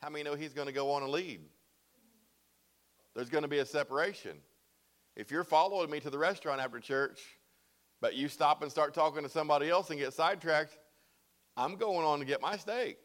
how 0.00 0.10
many 0.10 0.24
know 0.24 0.34
he's 0.34 0.52
going 0.52 0.66
to 0.66 0.72
go 0.72 0.92
on 0.92 1.02
and 1.02 1.10
lead? 1.10 1.40
There's 3.14 3.28
going 3.28 3.42
to 3.42 3.48
be 3.48 3.58
a 3.58 3.66
separation. 3.66 4.38
If 5.16 5.30
you're 5.30 5.44
following 5.44 5.90
me 5.90 6.00
to 6.00 6.10
the 6.10 6.18
restaurant 6.18 6.60
after 6.60 6.80
church, 6.80 7.20
but 8.00 8.14
you 8.14 8.28
stop 8.28 8.62
and 8.62 8.70
start 8.70 8.94
talking 8.94 9.22
to 9.22 9.28
somebody 9.28 9.68
else 9.68 9.90
and 9.90 9.98
get 9.98 10.12
sidetracked, 10.12 10.78
I'm 11.56 11.76
going 11.76 12.04
on 12.04 12.18
to 12.20 12.24
get 12.24 12.40
my 12.40 12.56
steak. 12.56 12.98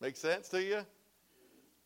Make 0.00 0.16
sense 0.16 0.48
to 0.50 0.62
you? 0.62 0.86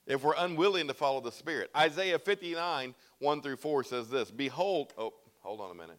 If 0.06 0.24
we're 0.24 0.34
unwilling 0.36 0.88
to 0.88 0.94
follow 0.94 1.20
the 1.20 1.30
Spirit. 1.30 1.70
Isaiah 1.76 2.18
59, 2.18 2.94
1 3.18 3.42
through 3.42 3.56
4 3.56 3.84
says 3.84 4.08
this 4.08 4.30
Behold, 4.30 4.92
oh, 4.98 5.12
hold 5.40 5.60
on 5.60 5.70
a 5.70 5.74
minute. 5.74 5.98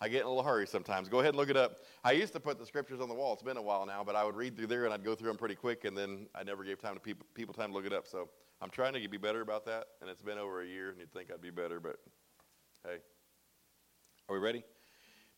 I 0.00 0.08
get 0.08 0.20
in 0.20 0.26
a 0.26 0.28
little 0.28 0.42
hurry 0.42 0.66
sometimes. 0.66 1.08
Go 1.08 1.20
ahead 1.20 1.30
and 1.30 1.38
look 1.38 1.48
it 1.48 1.56
up. 1.56 1.78
I 2.04 2.12
used 2.12 2.34
to 2.34 2.40
put 2.40 2.58
the 2.58 2.66
scriptures 2.66 3.00
on 3.00 3.08
the 3.08 3.14
wall. 3.14 3.32
It's 3.32 3.42
been 3.42 3.56
a 3.56 3.62
while 3.62 3.86
now, 3.86 4.04
but 4.04 4.14
I 4.14 4.24
would 4.24 4.36
read 4.36 4.56
through 4.56 4.66
there 4.66 4.84
and 4.84 4.92
I'd 4.92 5.04
go 5.04 5.14
through 5.14 5.28
them 5.28 5.38
pretty 5.38 5.54
quick, 5.54 5.84
and 5.84 5.96
then 5.96 6.26
I 6.34 6.42
never 6.42 6.64
gave 6.64 6.78
time 6.78 6.94
to 6.94 7.00
people, 7.00 7.26
people 7.34 7.54
time 7.54 7.70
to 7.70 7.74
look 7.74 7.86
it 7.86 7.94
up. 7.94 8.06
So 8.06 8.28
I'm 8.60 8.68
trying 8.68 8.92
to 8.92 9.08
be 9.08 9.16
better 9.16 9.40
about 9.40 9.64
that, 9.66 9.84
and 10.00 10.10
it's 10.10 10.22
been 10.22 10.38
over 10.38 10.60
a 10.60 10.66
year, 10.66 10.90
and 10.90 10.98
you'd 10.98 11.12
think 11.12 11.30
I'd 11.32 11.40
be 11.40 11.50
better, 11.50 11.80
but 11.80 11.96
hey. 12.84 12.98
Are 14.28 14.34
we 14.34 14.38
ready? 14.38 14.64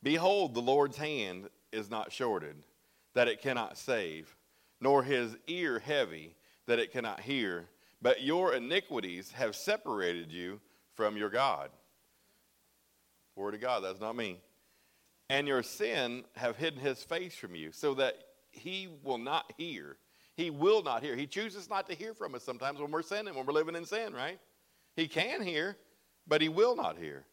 Behold, 0.03 0.55
the 0.55 0.61
Lord's 0.61 0.97
hand 0.97 1.49
is 1.73 1.91
not 1.91 2.11
shorted, 2.11 2.57
that 3.15 3.29
it 3.29 3.41
cannot 3.41 3.79
save, 3.79 4.35
nor 4.81 5.03
his 5.03 5.37
ear 5.47 5.79
heavy, 5.79 6.35
that 6.67 6.79
it 6.79 6.91
cannot 6.91 7.21
hear, 7.21 7.69
but 8.00 8.23
your 8.23 8.55
iniquities 8.55 9.33
have 9.33 9.55
separated 9.55 10.33
you 10.33 10.61
from 10.95 11.17
your 11.17 11.29
God. 11.29 11.71
Word 13.37 13.55
of 13.55 13.61
God, 13.61 13.85
that's 13.85 14.00
not 14.00 14.17
me 14.17 14.41
and 15.30 15.47
your 15.47 15.62
sin 15.62 16.25
have 16.37 16.56
hidden 16.56 16.80
his 16.80 17.02
face 17.02 17.35
from 17.35 17.54
you 17.54 17.73
so 17.73 17.94
that 17.94 18.14
he 18.50 18.88
will 19.02 19.18
not 19.18 19.52
hear. 19.56 19.97
He 20.37 20.50
will 20.50 20.82
not 20.82 21.02
hear. 21.02 21.16
He 21.16 21.26
chooses 21.26 21.68
not 21.68 21.88
to 21.88 21.94
hear 21.94 22.14
from 22.14 22.35
us 22.35 22.42
sometimes 22.42 22.80
when 22.80 22.90
we're 22.90 23.02
sinning, 23.02 23.35
when 23.35 23.44
we're 23.44 23.52
living 23.52 23.75
in 23.75 23.85
sin, 23.85 24.14
right? 24.14 24.38
He 24.97 25.08
can 25.08 25.42
hear, 25.42 25.76
but 26.26 26.40
he 26.40 26.49
will 26.49 26.76
not 26.76 26.97
hear. 26.99 27.25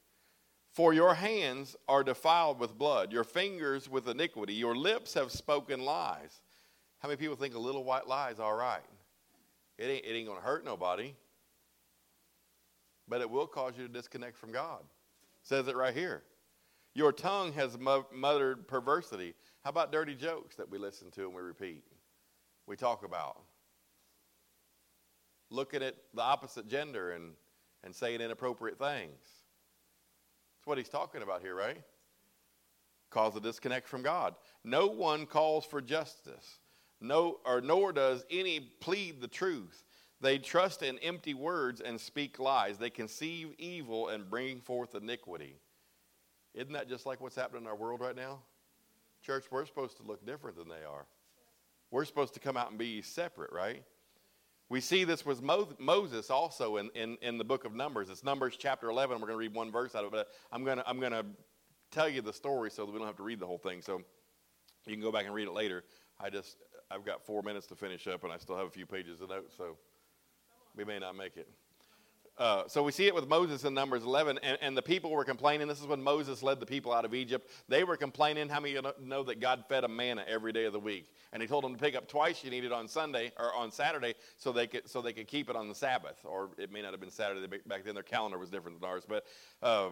For 0.71 0.93
your 0.93 1.13
hands 1.13 1.75
are 1.87 2.03
defiled 2.03 2.59
with 2.59 2.77
blood, 2.77 3.13
your 3.13 3.23
fingers 3.23 3.89
with 3.89 4.09
iniquity, 4.09 4.53
your 4.53 4.75
lips 4.75 5.13
have 5.13 5.31
spoken 5.31 5.85
lies. 5.85 6.41
How 6.99 7.07
many 7.07 7.17
people 7.17 7.35
think 7.35 7.55
a 7.55 7.59
little 7.59 7.83
white 7.83 8.07
lie 8.07 8.31
is 8.31 8.39
all 8.39 8.55
right? 8.55 8.81
It 9.77 9.85
ain't, 9.85 10.05
it 10.05 10.09
ain't 10.09 10.27
going 10.27 10.39
to 10.39 10.45
hurt 10.45 10.65
nobody, 10.65 11.13
but 13.07 13.21
it 13.21 13.29
will 13.29 13.47
cause 13.47 13.73
you 13.77 13.87
to 13.87 13.93
disconnect 13.93 14.37
from 14.37 14.51
God. 14.51 14.81
It 14.81 15.47
says 15.47 15.67
it 15.67 15.75
right 15.75 15.93
here. 15.93 16.23
Your 16.95 17.11
tongue 17.11 17.51
has 17.53 17.77
muttered 17.77 18.67
perversity. 18.69 19.35
How 19.63 19.69
about 19.69 19.91
dirty 19.91 20.15
jokes 20.15 20.55
that 20.55 20.69
we 20.69 20.77
listen 20.77 21.11
to 21.11 21.25
and 21.25 21.35
we 21.35 21.41
repeat? 21.41 21.83
We 22.67 22.77
talk 22.77 23.03
about. 23.03 23.41
Looking 25.51 25.83
at 25.83 25.95
the 26.13 26.21
opposite 26.21 26.69
gender 26.69 27.11
and, 27.11 27.33
and 27.83 27.93
saying 27.93 28.21
inappropriate 28.21 28.79
things. 28.79 29.19
That's 29.21 30.65
what 30.65 30.77
he's 30.77 30.89
talking 30.89 31.21
about 31.21 31.41
here, 31.41 31.53
right? 31.53 31.81
Cause 33.09 33.35
a 33.35 33.41
disconnect 33.41 33.89
from 33.89 34.01
God. 34.01 34.35
No 34.63 34.87
one 34.87 35.25
calls 35.25 35.65
for 35.65 35.81
justice, 35.81 36.59
no, 37.01 37.39
or 37.45 37.59
nor 37.59 37.91
does 37.91 38.25
any 38.31 38.59
plead 38.79 39.21
the 39.21 39.27
truth. 39.27 39.83
They 40.21 40.37
trust 40.37 40.81
in 40.81 40.97
empty 40.99 41.33
words 41.33 41.81
and 41.81 41.99
speak 41.99 42.39
lies. 42.39 42.77
They 42.77 42.89
conceive 42.89 43.53
evil 43.57 44.07
and 44.07 44.29
bring 44.29 44.61
forth 44.61 44.95
iniquity. 44.95 45.59
Isn't 46.55 46.73
that 46.73 46.87
just 46.87 47.05
like 47.05 47.21
what's 47.21 47.35
happening 47.35 47.63
in 47.63 47.67
our 47.67 47.75
world 47.75 47.99
right 47.99 48.15
now? 48.15 48.39
Church, 49.21 49.45
we're 49.51 49.65
supposed 49.65 49.97
to 49.97 50.03
look 50.03 50.25
different 50.25 50.57
than 50.57 50.69
they 50.69 50.85
are. 50.89 51.05
We're 51.91 52.05
supposed 52.05 52.33
to 52.35 52.39
come 52.39 52.55
out 52.55 52.69
and 52.69 52.79
be 52.79 53.01
separate, 53.01 53.51
right? 53.51 53.83
We 54.69 54.81
see 54.81 55.03
this 55.03 55.25
with 55.25 55.41
Moses 55.43 56.31
also 56.31 56.77
in, 56.77 56.89
in, 56.95 57.17
in 57.21 57.37
the 57.37 57.43
book 57.43 57.65
of 57.65 57.75
Numbers. 57.75 58.09
It's 58.09 58.23
Numbers 58.23 58.55
chapter 58.57 58.89
11. 58.89 59.19
We're 59.19 59.27
going 59.27 59.37
to 59.37 59.37
read 59.37 59.53
one 59.53 59.71
verse 59.71 59.93
out 59.95 60.05
of 60.05 60.13
it. 60.13 60.27
I'm 60.51 60.63
going 60.63 60.77
to 60.77 60.89
I'm 60.89 60.99
going 60.99 61.11
to 61.11 61.25
tell 61.91 62.09
you 62.09 62.21
the 62.21 62.33
story 62.33 62.71
so 62.71 62.85
that 62.85 62.91
we 62.91 62.97
don't 62.97 63.07
have 63.07 63.17
to 63.17 63.23
read 63.23 63.39
the 63.39 63.45
whole 63.45 63.59
thing. 63.59 63.81
So 63.81 64.01
you 64.87 64.93
can 64.93 65.01
go 65.01 65.11
back 65.11 65.25
and 65.25 65.35
read 65.35 65.47
it 65.47 65.53
later. 65.53 65.83
I 66.19 66.29
just 66.29 66.57
I've 66.89 67.05
got 67.05 67.23
four 67.25 67.43
minutes 67.43 67.67
to 67.67 67.75
finish 67.75 68.07
up, 68.07 68.23
and 68.23 68.31
I 68.31 68.37
still 68.37 68.57
have 68.57 68.67
a 68.67 68.71
few 68.71 68.85
pages 68.85 69.21
of 69.21 69.29
notes, 69.29 69.53
so 69.57 69.77
we 70.75 70.83
may 70.83 70.99
not 70.99 71.15
make 71.15 71.37
it. 71.37 71.49
Uh, 72.37 72.63
so 72.67 72.83
we 72.83 72.91
see 72.91 73.07
it 73.07 73.15
with 73.15 73.29
Moses 73.29 73.63
in 73.63 73.73
Numbers 73.73 74.03
11, 74.03 74.39
and, 74.43 74.57
and, 74.61 74.75
the 74.75 74.81
people 74.81 75.09
were 75.09 75.23
complaining. 75.23 75.69
This 75.69 75.79
is 75.79 75.87
when 75.87 76.03
Moses 76.03 76.43
led 76.43 76.59
the 76.59 76.65
people 76.65 76.91
out 76.91 77.05
of 77.05 77.13
Egypt. 77.13 77.49
They 77.69 77.85
were 77.85 77.95
complaining. 77.95 78.49
How 78.49 78.59
many 78.59 78.73
you 78.73 78.81
know 79.01 79.23
that 79.23 79.39
God 79.39 79.63
fed 79.69 79.85
a 79.85 79.87
manna 79.87 80.25
every 80.27 80.51
day 80.51 80.65
of 80.65 80.73
the 80.73 80.79
week? 80.79 81.13
And 81.31 81.41
He 81.41 81.47
told 81.47 81.63
them 81.63 81.73
to 81.73 81.79
pick 81.79 81.95
up 81.95 82.09
twice. 82.09 82.43
You 82.43 82.51
need 82.51 82.65
it 82.65 82.73
on 82.73 82.89
Sunday 82.89 83.31
or 83.39 83.55
on 83.55 83.71
Saturday, 83.71 84.15
so 84.35 84.51
they 84.51 84.67
could 84.67 84.89
so 84.89 85.01
they 85.01 85.13
could 85.13 85.27
keep 85.27 85.49
it 85.49 85.55
on 85.55 85.69
the 85.69 85.75
Sabbath. 85.75 86.17
Or 86.25 86.49
it 86.57 86.73
may 86.73 86.81
not 86.81 86.91
have 86.91 86.99
been 86.99 87.09
Saturday 87.09 87.47
back 87.65 87.85
then. 87.85 87.93
Their 87.93 88.03
calendar 88.03 88.37
was 88.37 88.49
different 88.49 88.81
than 88.81 88.89
ours, 88.89 89.03
but. 89.07 89.25
Uh, 89.61 89.89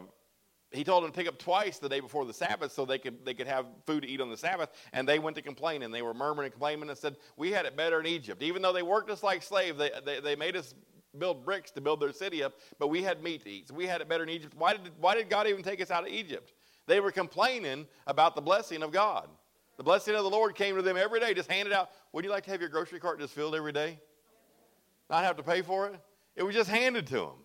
he 0.72 0.84
told 0.84 1.04
them 1.04 1.12
to 1.12 1.16
pick 1.16 1.28
up 1.28 1.38
twice 1.38 1.78
the 1.78 1.88
day 1.88 2.00
before 2.00 2.26
the 2.26 2.34
Sabbath 2.34 2.72
so 2.72 2.84
they 2.84 2.98
could, 2.98 3.24
they 3.24 3.36
could 3.36 3.46
have 3.46 3.68
food 3.86 4.02
to 4.02 4.10
eat 4.10 4.20
on 4.20 4.32
the 4.32 4.38
Sabbath. 4.38 4.70
And 4.92 5.08
they 5.08 5.20
went 5.20 5.36
to 5.36 5.44
complain 5.44 5.84
and 5.84 5.94
they 5.94 6.02
were 6.02 6.16
murmuring 6.16 6.48
and 6.48 6.52
complaining 6.52 6.90
and 6.90 6.98
said, 6.98 7.16
We 7.38 7.52
had 7.52 7.68
it 7.68 7.78
better 7.78 8.00
in 8.00 8.08
Egypt. 8.08 8.42
Even 8.42 8.64
though 8.64 8.74
they 8.74 8.82
worked 8.82 9.12
us 9.12 9.22
like 9.22 9.44
slaves, 9.44 9.78
they, 9.78 9.92
they, 10.04 10.20
they 10.20 10.36
made 10.36 10.56
us 10.56 10.74
build 11.18 11.46
bricks 11.46 11.72
to 11.72 11.82
build 11.82 12.00
their 12.00 12.12
city 12.12 12.44
up, 12.44 12.54
but 12.80 12.88
we 12.88 13.04
had 13.04 13.24
meat 13.24 13.44
to 13.44 13.50
eat. 13.50 13.68
So 13.68 13.76
we 13.76 13.88
had 13.88 14.02
it 14.02 14.10
better 14.10 14.24
in 14.24 14.30
Egypt. 14.30 14.54
Why 14.58 14.74
did, 14.74 14.92
why 15.00 15.16
did 15.16 15.30
God 15.30 15.48
even 15.48 15.64
take 15.64 15.82
us 15.82 15.92
out 15.92 16.04
of 16.04 16.10
Egypt? 16.10 16.54
They 16.88 17.00
were 17.00 17.12
complaining 17.12 17.88
about 18.08 18.36
the 18.36 18.42
blessing 18.42 18.84
of 18.84 18.92
God. 18.92 19.30
The 19.78 19.84
blessing 19.84 20.16
of 20.16 20.24
the 20.24 20.30
Lord 20.30 20.56
came 20.56 20.76
to 20.76 20.82
them 20.82 20.98
every 20.98 21.20
day, 21.20 21.34
just 21.34 21.52
handed 21.52 21.74
out. 21.74 21.90
Would 22.12 22.26
you 22.26 22.32
like 22.32 22.44
to 22.46 22.52
have 22.52 22.60
your 22.60 22.70
grocery 22.70 23.00
cart 23.00 23.20
just 23.20 23.34
filled 23.34 23.56
every 23.56 23.72
day? 23.72 24.00
Not 25.10 25.24
have 25.24 25.38
to 25.38 25.44
pay 25.44 25.62
for 25.62 25.88
it? 25.88 26.00
It 26.36 26.44
was 26.44 26.56
just 26.56 26.70
handed 26.70 27.08
to 27.08 27.16
them. 27.16 27.36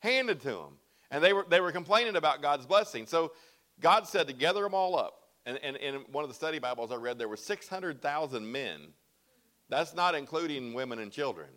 Handed 0.00 0.40
to 0.42 0.48
them. 0.48 0.78
And 1.10 1.22
they 1.22 1.32
were, 1.32 1.46
they 1.48 1.60
were 1.60 1.72
complaining 1.72 2.16
about 2.16 2.42
God's 2.42 2.66
blessing. 2.66 3.06
So 3.06 3.32
God 3.80 4.06
said 4.06 4.26
to 4.26 4.32
gather 4.32 4.62
them 4.62 4.74
all 4.74 4.98
up. 4.98 5.14
And, 5.46 5.58
and 5.62 5.76
in 5.76 5.94
one 6.12 6.24
of 6.24 6.28
the 6.28 6.34
study 6.34 6.58
Bibles 6.58 6.92
I 6.92 6.96
read, 6.96 7.18
there 7.18 7.28
were 7.28 7.36
600,000 7.36 8.52
men. 8.52 8.80
That's 9.68 9.94
not 9.94 10.14
including 10.14 10.74
women 10.74 10.98
and 10.98 11.10
children. 11.10 11.48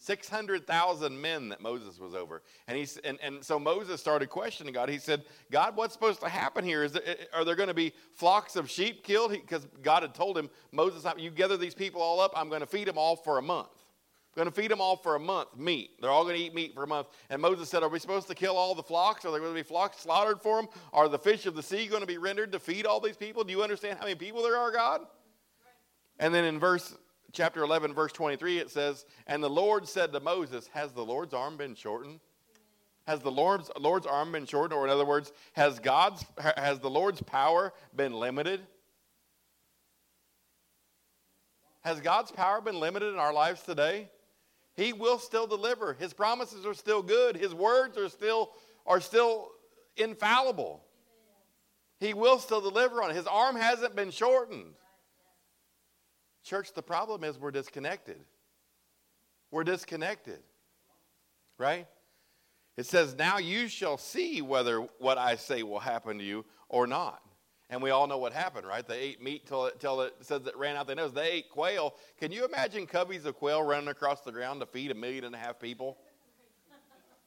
600,000 0.00 1.20
men 1.20 1.50
that 1.50 1.60
Moses 1.60 1.98
was 1.98 2.14
over. 2.14 2.42
And, 2.66 2.78
he, 2.78 2.88
and, 3.04 3.18
and 3.22 3.44
so 3.44 3.58
Moses 3.58 4.00
started 4.00 4.30
questioning 4.30 4.72
God. 4.72 4.88
He 4.88 4.98
said, 4.98 5.24
God, 5.50 5.76
what's 5.76 5.92
supposed 5.92 6.22
to 6.22 6.28
happen 6.28 6.64
here? 6.64 6.82
Is 6.82 6.92
there, 6.92 7.02
are 7.34 7.44
there 7.44 7.54
going 7.54 7.68
to 7.68 7.74
be 7.74 7.92
flocks 8.14 8.56
of 8.56 8.68
sheep 8.68 9.04
killed? 9.04 9.32
Because 9.32 9.66
God 9.82 10.02
had 10.02 10.14
told 10.14 10.38
him, 10.38 10.48
Moses, 10.72 11.04
you 11.18 11.30
gather 11.30 11.58
these 11.58 11.74
people 11.74 12.00
all 12.00 12.18
up, 12.18 12.32
I'm 12.34 12.48
going 12.48 12.62
to 12.62 12.66
feed 12.66 12.88
them 12.88 12.96
all 12.96 13.14
for 13.14 13.36
a 13.36 13.42
month. 13.42 13.68
I'm 13.68 14.44
going 14.44 14.52
to 14.52 14.58
feed 14.58 14.70
them 14.70 14.80
all 14.80 14.96
for 14.96 15.16
a 15.16 15.20
month 15.20 15.54
meat. 15.54 15.90
They're 16.00 16.10
all 16.10 16.24
going 16.24 16.36
to 16.36 16.42
eat 16.42 16.54
meat 16.54 16.72
for 16.72 16.84
a 16.84 16.86
month. 16.86 17.08
And 17.28 17.42
Moses 17.42 17.68
said, 17.68 17.82
Are 17.82 17.88
we 17.88 17.98
supposed 17.98 18.28
to 18.28 18.34
kill 18.34 18.56
all 18.56 18.74
the 18.74 18.82
flocks? 18.82 19.26
Are 19.26 19.30
there 19.30 19.40
going 19.40 19.52
to 19.52 19.60
be 19.60 19.66
flocks 19.66 19.98
slaughtered 19.98 20.40
for 20.40 20.62
them? 20.62 20.70
Are 20.94 21.10
the 21.10 21.18
fish 21.18 21.44
of 21.44 21.54
the 21.54 21.62
sea 21.62 21.86
going 21.88 22.00
to 22.00 22.06
be 22.06 22.16
rendered 22.16 22.52
to 22.52 22.58
feed 22.58 22.86
all 22.86 23.00
these 23.00 23.16
people? 23.16 23.44
Do 23.44 23.52
you 23.52 23.62
understand 23.62 23.98
how 23.98 24.04
many 24.04 24.14
people 24.14 24.42
there 24.42 24.56
are, 24.56 24.70
God? 24.70 25.02
And 26.20 26.32
then 26.32 26.44
in 26.44 26.58
verse 26.60 26.96
chapter 27.32 27.62
11, 27.62 27.94
verse 27.94 28.12
23, 28.12 28.58
it 28.58 28.70
says, 28.70 29.04
And 29.26 29.42
the 29.42 29.50
Lord 29.50 29.88
said 29.88 30.12
to 30.12 30.20
Moses, 30.20 30.68
Has 30.74 30.92
the 30.92 31.04
Lord's 31.04 31.34
arm 31.34 31.56
been 31.56 31.74
shortened? 31.74 32.20
Has 33.06 33.20
the 33.20 33.30
Lord's, 33.30 33.70
Lord's 33.78 34.06
arm 34.06 34.32
been 34.32 34.46
shortened? 34.46 34.78
Or 34.78 34.84
in 34.84 34.90
other 34.90 35.04
words, 35.04 35.32
has, 35.54 35.78
God's, 35.78 36.24
has 36.56 36.80
the 36.80 36.90
Lord's 36.90 37.22
power 37.22 37.72
been 37.94 38.12
limited? 38.12 38.60
Has 41.82 42.00
God's 42.00 42.30
power 42.30 42.60
been 42.60 42.78
limited 42.78 43.12
in 43.12 43.18
our 43.18 43.32
lives 43.32 43.62
today? 43.62 44.08
He 44.74 44.92
will 44.92 45.18
still 45.18 45.46
deliver. 45.46 45.94
His 45.94 46.12
promises 46.12 46.64
are 46.64 46.74
still 46.74 47.02
good. 47.02 47.36
His 47.36 47.54
words 47.54 47.98
are 47.98 48.08
still, 48.08 48.50
are 48.86 49.00
still 49.00 49.50
infallible. 49.96 50.84
He 51.98 52.14
will 52.14 52.38
still 52.38 52.60
deliver 52.60 53.02
on 53.02 53.10
it. 53.10 53.16
His 53.16 53.26
arm 53.26 53.56
hasn't 53.56 53.96
been 53.96 54.10
shortened. 54.10 54.74
Church, 56.42 56.72
the 56.72 56.82
problem 56.82 57.24
is 57.24 57.38
we're 57.38 57.50
disconnected. 57.50 58.20
We're 59.50 59.64
disconnected. 59.64 60.40
Right? 61.58 61.86
It 62.76 62.86
says, 62.86 63.14
Now 63.14 63.38
you 63.38 63.68
shall 63.68 63.98
see 63.98 64.40
whether 64.40 64.80
what 64.98 65.18
I 65.18 65.36
say 65.36 65.62
will 65.62 65.80
happen 65.80 66.18
to 66.18 66.24
you 66.24 66.44
or 66.68 66.86
not. 66.86 67.20
And 67.68 67.80
we 67.80 67.90
all 67.90 68.08
know 68.08 68.18
what 68.18 68.32
happened, 68.32 68.66
right? 68.66 68.86
They 68.86 68.98
ate 68.98 69.22
meat 69.22 69.46
till 69.46 69.66
it, 69.66 69.78
till 69.78 70.00
it 70.00 70.14
says 70.22 70.44
it 70.44 70.56
ran 70.56 70.76
out 70.76 70.88
their 70.88 70.96
nose. 70.96 71.12
They 71.12 71.30
ate 71.30 71.50
quail. 71.50 71.94
Can 72.18 72.32
you 72.32 72.44
imagine 72.44 72.86
coveys 72.86 73.26
of 73.26 73.36
quail 73.36 73.62
running 73.62 73.88
across 73.88 74.22
the 74.22 74.32
ground 74.32 74.60
to 74.60 74.66
feed 74.66 74.90
a 74.90 74.94
million 74.94 75.24
and 75.24 75.34
a 75.36 75.38
half 75.38 75.60
people? 75.60 75.96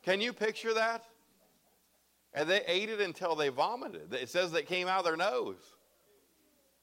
Can 0.01 0.19
you 0.19 0.33
picture 0.33 0.73
that? 0.73 1.05
And 2.33 2.49
they 2.49 2.61
ate 2.67 2.89
it 2.89 2.99
until 2.99 3.35
they 3.35 3.49
vomited. 3.49 4.13
It 4.13 4.29
says 4.29 4.51
that 4.51 4.65
came 4.65 4.87
out 4.87 4.99
of 4.99 5.05
their 5.05 5.15
nose. 5.15 5.61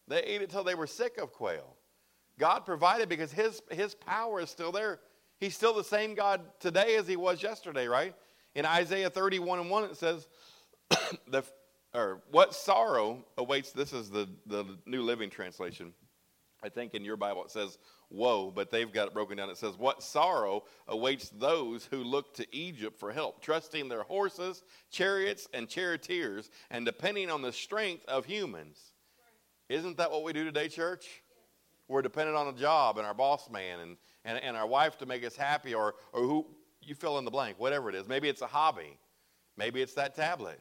They 0.08 0.22
ate 0.22 0.40
it 0.40 0.50
till 0.50 0.64
they 0.64 0.74
were 0.74 0.86
sick 0.86 1.18
of 1.18 1.32
quail. 1.32 1.76
God 2.40 2.64
provided 2.64 3.08
because 3.08 3.30
his, 3.30 3.62
his 3.70 3.94
power 3.94 4.40
is 4.40 4.50
still 4.50 4.72
there. 4.72 4.98
He's 5.38 5.54
still 5.54 5.74
the 5.74 5.84
same 5.84 6.14
God 6.14 6.40
today 6.58 6.96
as 6.96 7.06
he 7.06 7.16
was 7.16 7.42
yesterday, 7.42 7.86
right? 7.86 8.14
In 8.54 8.66
Isaiah 8.66 9.10
31 9.10 9.60
and 9.60 9.70
1, 9.70 9.84
it 9.84 9.96
says, 9.96 10.26
the, 11.28 11.44
or 11.94 12.22
what 12.30 12.54
sorrow 12.54 13.24
awaits, 13.38 13.72
this 13.72 13.92
is 13.92 14.10
the, 14.10 14.28
the 14.46 14.64
New 14.86 15.02
Living 15.02 15.30
Translation. 15.30 15.92
I 16.62 16.68
think 16.68 16.94
in 16.94 17.04
your 17.04 17.16
Bible 17.16 17.44
it 17.44 17.50
says 17.50 17.78
woe, 18.10 18.50
but 18.50 18.70
they've 18.70 18.92
got 18.92 19.08
it 19.08 19.14
broken 19.14 19.36
down. 19.36 19.50
It 19.50 19.56
says, 19.56 19.78
What 19.78 20.02
sorrow 20.02 20.64
awaits 20.88 21.30
those 21.30 21.86
who 21.86 22.04
look 22.04 22.34
to 22.34 22.46
Egypt 22.54 22.98
for 22.98 23.12
help, 23.12 23.40
trusting 23.40 23.88
their 23.88 24.02
horses, 24.02 24.62
chariots, 24.90 25.48
and 25.54 25.68
charioteers, 25.68 26.50
and 26.70 26.84
depending 26.84 27.30
on 27.30 27.42
the 27.42 27.52
strength 27.52 28.04
of 28.06 28.26
humans. 28.26 28.78
Isn't 29.68 29.96
that 29.98 30.10
what 30.10 30.24
we 30.24 30.32
do 30.32 30.44
today, 30.44 30.68
church? 30.68 31.22
We're 31.90 32.02
dependent 32.02 32.36
on 32.36 32.46
a 32.46 32.52
job 32.52 32.98
and 32.98 33.06
our 33.06 33.14
boss 33.14 33.50
man 33.50 33.80
and, 33.80 33.96
and, 34.24 34.38
and 34.38 34.56
our 34.56 34.66
wife 34.66 34.96
to 34.98 35.06
make 35.06 35.24
us 35.24 35.34
happy, 35.34 35.74
or, 35.74 35.96
or 36.12 36.22
who 36.22 36.46
you 36.80 36.94
fill 36.94 37.18
in 37.18 37.24
the 37.24 37.32
blank, 37.32 37.58
whatever 37.58 37.88
it 37.88 37.96
is. 37.96 38.06
Maybe 38.06 38.28
it's 38.28 38.42
a 38.42 38.46
hobby, 38.46 38.96
maybe 39.56 39.82
it's 39.82 39.94
that 39.94 40.14
tablet. 40.14 40.60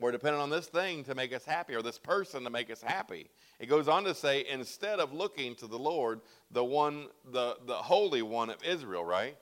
We're 0.00 0.10
dependent 0.10 0.42
on 0.42 0.48
this 0.48 0.66
thing 0.66 1.04
to 1.04 1.14
make 1.14 1.34
us 1.34 1.44
happy 1.44 1.74
or 1.74 1.82
this 1.82 1.98
person 1.98 2.44
to 2.44 2.50
make 2.50 2.70
us 2.70 2.80
happy. 2.80 3.28
It 3.60 3.66
goes 3.66 3.88
on 3.88 4.04
to 4.04 4.14
say, 4.14 4.46
instead 4.50 5.00
of 5.00 5.12
looking 5.12 5.54
to 5.56 5.66
the 5.66 5.78
Lord, 5.78 6.22
the 6.50 6.64
one, 6.64 7.08
the, 7.30 7.58
the 7.66 7.74
Holy 7.74 8.22
One 8.22 8.48
of 8.48 8.56
Israel, 8.64 9.04
right? 9.04 9.36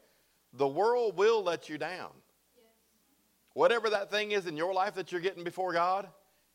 The 0.55 0.69
world 0.69 1.17
will 1.17 1.43
let 1.43 1.69
you 1.69 1.79
down. 1.79 2.11
Yes. 2.57 2.67
Whatever 3.55 3.91
that 3.91 4.11
thing 4.11 4.33
is 4.33 4.47
in 4.47 4.57
your 4.57 4.75
life 4.75 4.95
that 4.95 5.13
you're 5.13 5.21
getting 5.21 5.45
before 5.45 5.73
God, 5.73 6.09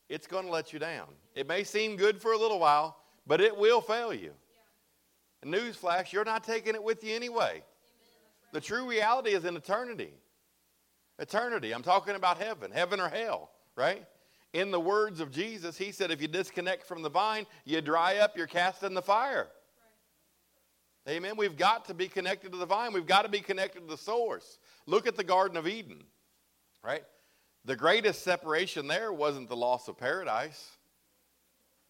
it's 0.10 0.28
going 0.28 0.46
to 0.46 0.52
let 0.52 0.74
you 0.74 0.78
down. 0.78 1.08
It 1.34 1.48
may 1.48 1.64
seem 1.64 1.96
good 1.96 2.22
for 2.22 2.34
a 2.34 2.38
little 2.38 2.60
while, 2.60 2.98
but 3.28 3.42
it 3.42 3.58
will 3.58 3.82
fail 3.82 4.14
you. 4.14 4.32
Yeah. 5.44 5.52
Newsflash, 5.52 6.12
you're 6.12 6.26
not 6.26 6.44
taking 6.44 6.76
it 6.76 6.84
with 6.84 7.04
you 7.04 7.16
anyway. 7.16 7.52
Amen. 7.52 7.64
The 8.54 8.62
true 8.62 8.90
reality 8.90 9.32
is 9.32 9.46
in 9.46 9.56
eternity. 9.56 10.14
Eternity. 11.20 11.74
I'm 11.74 11.84
talking 11.84 12.16
about 12.16 12.38
heaven, 12.38 12.72
heaven 12.72 13.00
or 13.00 13.10
hell, 13.10 13.52
right? 13.76 14.06
in 14.56 14.72
the 14.72 14.80
words 14.80 15.20
of 15.20 15.32
Jesus, 15.32 15.78
he 15.78 15.92
said, 15.92 16.12
if 16.12 16.22
you 16.22 16.30
disconnect 16.30 16.88
from 16.88 17.02
the 17.02 17.10
vine, 17.10 17.46
you 17.66 17.82
dry 17.82 18.20
up, 18.20 18.38
you're 18.38 18.48
cast 18.48 18.84
in 18.84 18.94
the 18.94 19.02
fire. 19.02 19.50
Right. 21.06 21.16
Amen. 21.18 21.36
We've 21.36 21.58
got 21.58 21.84
to 21.86 21.94
be 21.94 22.08
connected 22.08 22.54
to 22.54 22.58
the 22.58 22.66
vine. 22.66 22.94
We've 22.94 23.06
got 23.06 23.24
to 23.24 23.30
be 23.30 23.42
connected 23.42 23.82
to 23.82 23.88
the 23.88 23.98
source. 23.98 24.58
Look 24.86 25.08
at 25.08 25.18
the 25.18 25.26
Garden 25.26 25.58
of 25.58 25.68
Eden, 25.68 26.06
right? 26.82 27.04
The 27.66 27.76
greatest 27.76 28.24
separation 28.24 28.88
there 28.88 29.12
wasn't 29.12 29.50
the 29.50 29.58
loss 29.58 29.90
of 29.90 29.98
paradise. 29.98 30.72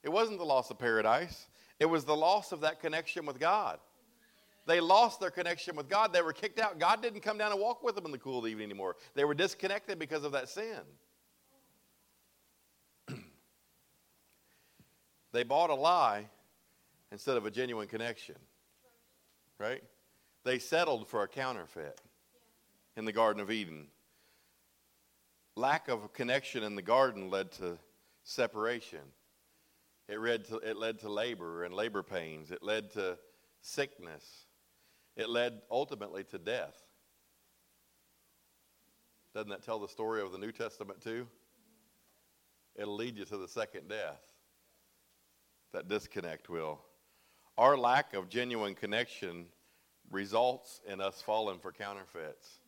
It 0.05 0.11
wasn't 0.11 0.37
the 0.37 0.45
loss 0.45 0.69
of 0.69 0.77
paradise. 0.77 1.47
It 1.79 1.87
was 1.87 2.05
the 2.05 2.15
loss 2.15 2.51
of 2.51 2.61
that 2.61 2.79
connection 2.79 3.25
with 3.25 3.39
God. 3.39 3.79
They 4.67 4.79
lost 4.79 5.19
their 5.19 5.31
connection 5.31 5.75
with 5.75 5.89
God. 5.89 6.13
They 6.13 6.21
were 6.21 6.31
kicked 6.31 6.59
out. 6.59 6.79
God 6.79 7.01
didn't 7.01 7.21
come 7.21 7.39
down 7.39 7.51
and 7.51 7.59
walk 7.59 7.83
with 7.83 7.95
them 7.95 8.05
in 8.05 8.11
the 8.11 8.19
cool 8.19 8.37
of 8.37 8.45
the 8.45 8.51
evening 8.51 8.69
anymore. 8.69 8.95
They 9.15 9.25
were 9.25 9.33
disconnected 9.33 9.97
because 9.97 10.23
of 10.23 10.31
that 10.33 10.47
sin. 10.47 10.79
They 15.31 15.43
bought 15.43 15.69
a 15.69 15.75
lie 15.75 16.29
instead 17.11 17.35
of 17.35 17.45
a 17.45 17.51
genuine 17.51 17.87
connection. 17.87 18.35
Right? 19.59 19.83
They 20.43 20.59
settled 20.59 21.09
for 21.09 21.23
a 21.23 21.27
counterfeit 21.27 21.99
in 22.95 23.05
the 23.05 23.11
Garden 23.11 23.41
of 23.41 23.49
Eden. 23.49 23.87
Lack 25.55 25.87
of 25.87 26.13
connection 26.13 26.63
in 26.63 26.75
the 26.75 26.81
garden 26.81 27.29
led 27.29 27.51
to 27.53 27.79
separation. 28.23 28.99
It 30.07 30.19
led 30.19 30.45
to, 30.45 30.57
it 30.57 30.77
led 30.77 30.99
to 30.99 31.09
labor 31.09 31.63
and 31.63 31.73
labor 31.73 32.03
pains. 32.03 32.51
It 32.51 32.61
led 32.61 32.91
to 32.91 33.17
sickness. 33.61 34.45
It 35.15 35.29
led 35.29 35.61
ultimately 35.71 36.23
to 36.25 36.37
death. 36.37 36.81
Doesn't 39.33 39.49
that 39.49 39.63
tell 39.63 39.79
the 39.79 39.87
story 39.87 40.21
of 40.21 40.31
the 40.31 40.37
New 40.37 40.51
Testament 40.51 41.01
too? 41.01 41.27
It'll 42.75 42.95
lead 42.95 43.17
you 43.17 43.25
to 43.25 43.37
the 43.37 43.47
second 43.47 43.89
death 43.89 44.21
that 45.73 45.87
disconnect 45.87 46.49
will. 46.49 46.79
Our 47.57 47.77
lack 47.77 48.13
of 48.13 48.29
genuine 48.29 48.75
connection 48.75 49.45
results 50.11 50.81
in 50.87 51.01
us 51.01 51.21
falling 51.21 51.59
for 51.59 51.71
counterfeits. 51.71 52.59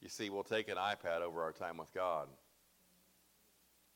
You 0.00 0.08
see, 0.08 0.30
we'll 0.30 0.44
take 0.44 0.68
an 0.68 0.76
iPad 0.76 1.20
over 1.20 1.42
our 1.42 1.52
time 1.52 1.76
with 1.76 1.92
God, 1.92 2.28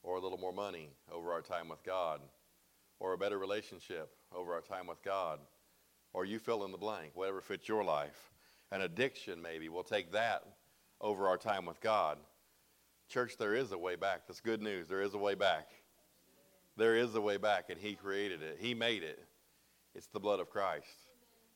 or 0.02 0.16
a 0.16 0.20
little 0.20 0.38
more 0.38 0.52
money 0.52 0.90
over 1.12 1.32
our 1.32 1.42
time 1.42 1.68
with 1.68 1.82
God, 1.84 2.20
or 3.00 3.12
a 3.12 3.18
better 3.18 3.38
relationship 3.38 4.10
over 4.34 4.52
our 4.52 4.60
time 4.60 4.86
with 4.86 5.02
God, 5.02 5.38
or 6.12 6.24
you 6.24 6.38
fill 6.38 6.64
in 6.64 6.72
the 6.72 6.78
blank, 6.78 7.12
whatever 7.14 7.40
fits 7.40 7.68
your 7.68 7.84
life. 7.84 8.30
An 8.70 8.82
addiction, 8.82 9.42
maybe, 9.42 9.68
we'll 9.68 9.82
take 9.82 10.12
that 10.12 10.44
over 11.00 11.28
our 11.28 11.36
time 11.36 11.66
with 11.66 11.80
God. 11.80 12.18
Church, 13.08 13.36
there 13.38 13.54
is 13.54 13.72
a 13.72 13.78
way 13.78 13.96
back. 13.96 14.22
That's 14.26 14.40
good 14.40 14.62
news. 14.62 14.88
There 14.88 15.02
is 15.02 15.14
a 15.14 15.18
way 15.18 15.34
back. 15.34 15.68
There 16.76 16.96
is 16.96 17.14
a 17.14 17.20
way 17.20 17.36
back, 17.36 17.66
and 17.68 17.78
He 17.78 17.94
created 17.94 18.42
it. 18.42 18.58
He 18.60 18.72
made 18.72 19.02
it. 19.02 19.22
It's 19.94 20.06
the 20.06 20.20
blood 20.20 20.40
of 20.40 20.48
Christ. 20.48 20.86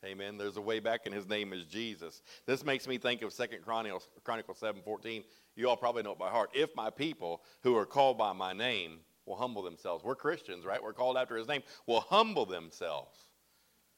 Amen. 0.04 0.36
There's 0.36 0.58
a 0.58 0.60
way 0.60 0.78
back, 0.78 1.06
and 1.06 1.14
His 1.14 1.26
name 1.26 1.54
is 1.54 1.64
Jesus. 1.64 2.20
This 2.44 2.64
makes 2.64 2.86
me 2.86 2.98
think 2.98 3.22
of 3.22 3.32
Second 3.32 3.62
Chronicles, 3.64 4.08
Chronicles 4.24 4.58
7:14. 4.60 5.24
You 5.56 5.68
all 5.68 5.76
probably 5.76 6.02
know 6.02 6.12
it 6.12 6.18
by 6.18 6.28
heart. 6.28 6.50
If 6.54 6.74
my 6.76 6.90
people 6.90 7.42
who 7.62 7.76
are 7.76 7.86
called 7.86 8.18
by 8.18 8.32
my 8.32 8.52
name 8.52 8.98
will 9.24 9.36
humble 9.36 9.62
themselves. 9.62 10.04
We're 10.04 10.14
Christians, 10.14 10.64
right? 10.64 10.82
We're 10.82 10.92
called 10.92 11.16
after 11.16 11.36
His 11.36 11.48
name. 11.48 11.62
Will 11.86 12.00
humble 12.00 12.46
themselves. 12.46 13.16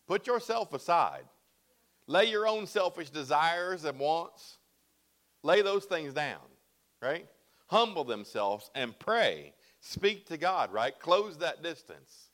Put 0.06 0.26
yourself 0.26 0.72
aside. 0.72 1.24
Lay 2.06 2.26
your 2.26 2.46
own 2.46 2.66
selfish 2.66 3.10
desires 3.10 3.84
and 3.84 3.98
wants. 3.98 4.56
Lay 5.42 5.60
those 5.60 5.84
things 5.84 6.14
down, 6.14 6.40
right? 7.02 7.26
Humble 7.66 8.04
themselves 8.04 8.70
and 8.74 8.98
pray 8.98 9.52
Speak 9.80 10.26
to 10.26 10.36
God, 10.36 10.72
right? 10.72 10.98
Close 10.98 11.38
that 11.38 11.62
distance, 11.62 12.30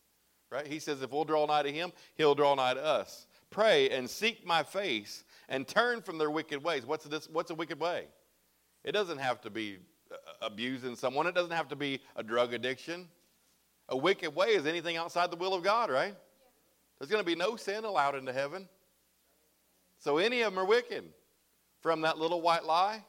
right? 0.51 0.67
He 0.67 0.79
says 0.79 1.03
if 1.03 1.13
we'll 1.13 1.25
draw 1.25 1.45
nigh 1.47 1.63
to 1.63 1.73
Him, 1.73 1.93
He'll 2.15 2.35
draw 2.35 2.55
nigh 2.55 2.75
to 2.75 2.85
us. 2.85 3.27
Pray 3.51 3.91
and 3.91 4.09
seek 4.09 4.47
my 4.47 4.63
face 4.63 5.25
and 5.49 5.69
turn 5.69 6.01
from 6.01 6.19
their 6.19 6.31
wicked 6.31 6.65
ways. 6.65 6.87
What's, 6.87 7.05
this, 7.05 7.29
what's 7.31 7.51
a 7.51 7.55
wicked 7.55 7.79
way? 7.79 8.07
It 8.85 8.93
doesn't 8.93 9.19
have 9.19 9.41
to 9.43 9.51
be 9.51 9.79
uh, 10.13 10.17
abusing 10.43 10.97
someone, 10.97 11.27
it 11.27 11.35
doesn't 11.35 11.53
have 11.53 11.69
to 11.69 11.77
be 11.77 12.01
a 12.17 12.23
drug 12.23 12.53
addiction. 12.55 13.09
A 13.89 13.97
wicked 13.97 14.35
way 14.35 14.49
is 14.49 14.67
anything 14.67 14.97
outside 14.97 15.31
the 15.31 15.37
will 15.37 15.55
of 15.55 15.63
God, 15.63 15.91
right? 15.91 16.15
There's 16.99 17.11
going 17.11 17.23
to 17.23 17.27
be 17.27 17.35
no 17.35 17.57
sin 17.57 17.85
allowed 17.85 18.15
into 18.15 18.33
heaven. 18.33 18.69
So 19.99 20.19
any 20.19 20.43
of 20.43 20.55
them 20.55 20.63
are 20.63 20.67
wicked. 20.67 21.05
From 21.81 22.01
that 22.03 22.19
little 22.19 22.41
white 22.41 22.65
lie 22.65 23.05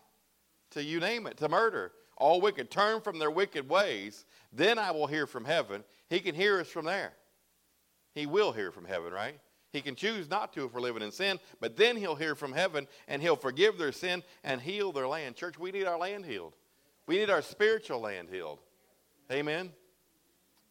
to 0.72 0.84
you 0.84 1.00
name 1.00 1.28
it, 1.28 1.38
to 1.38 1.48
murder 1.48 1.94
all 2.18 2.42
wicked, 2.42 2.72
turn 2.72 3.02
from 3.02 3.20
their 3.20 3.32
wicked 3.32 3.68
ways, 3.68 4.26
then 4.54 4.80
I 4.80 4.92
will 4.92 5.08
hear 5.08 5.28
from 5.28 5.46
heaven. 5.46 5.84
He 6.10 6.20
can 6.20 6.36
hear 6.36 6.60
us 6.60 6.68
from 6.68 6.86
there. 6.86 7.14
He 8.14 8.26
will 8.26 8.52
hear 8.52 8.72
from 8.72 8.86
heaven, 8.86 9.12
right? 9.12 9.40
He 9.76 9.82
can 9.82 9.96
choose 9.96 10.30
not 10.30 10.54
to 10.54 10.64
if 10.64 10.74
we're 10.74 10.80
living 10.80 11.04
in 11.04 11.12
sin, 11.12 11.38
but 11.60 11.76
then 11.76 11.98
he'll 11.98 12.16
hear 12.16 12.34
from 12.34 12.54
heaven 12.54 12.88
and 13.10 13.22
he'll 13.22 13.36
forgive 13.36 13.78
their 13.78 13.92
sin 13.92 14.24
and 14.46 14.62
heal 14.62 14.94
their 14.94 15.08
land. 15.08 15.36
Church, 15.36 15.60
we 15.60 15.70
need 15.70 15.84
our 15.84 16.00
land 16.00 16.26
healed. 16.26 16.56
We 17.08 17.18
need 17.18 17.30
our 17.30 17.42
spiritual 17.42 18.00
land 18.00 18.30
healed. 18.32 18.60
Amen. 19.30 19.74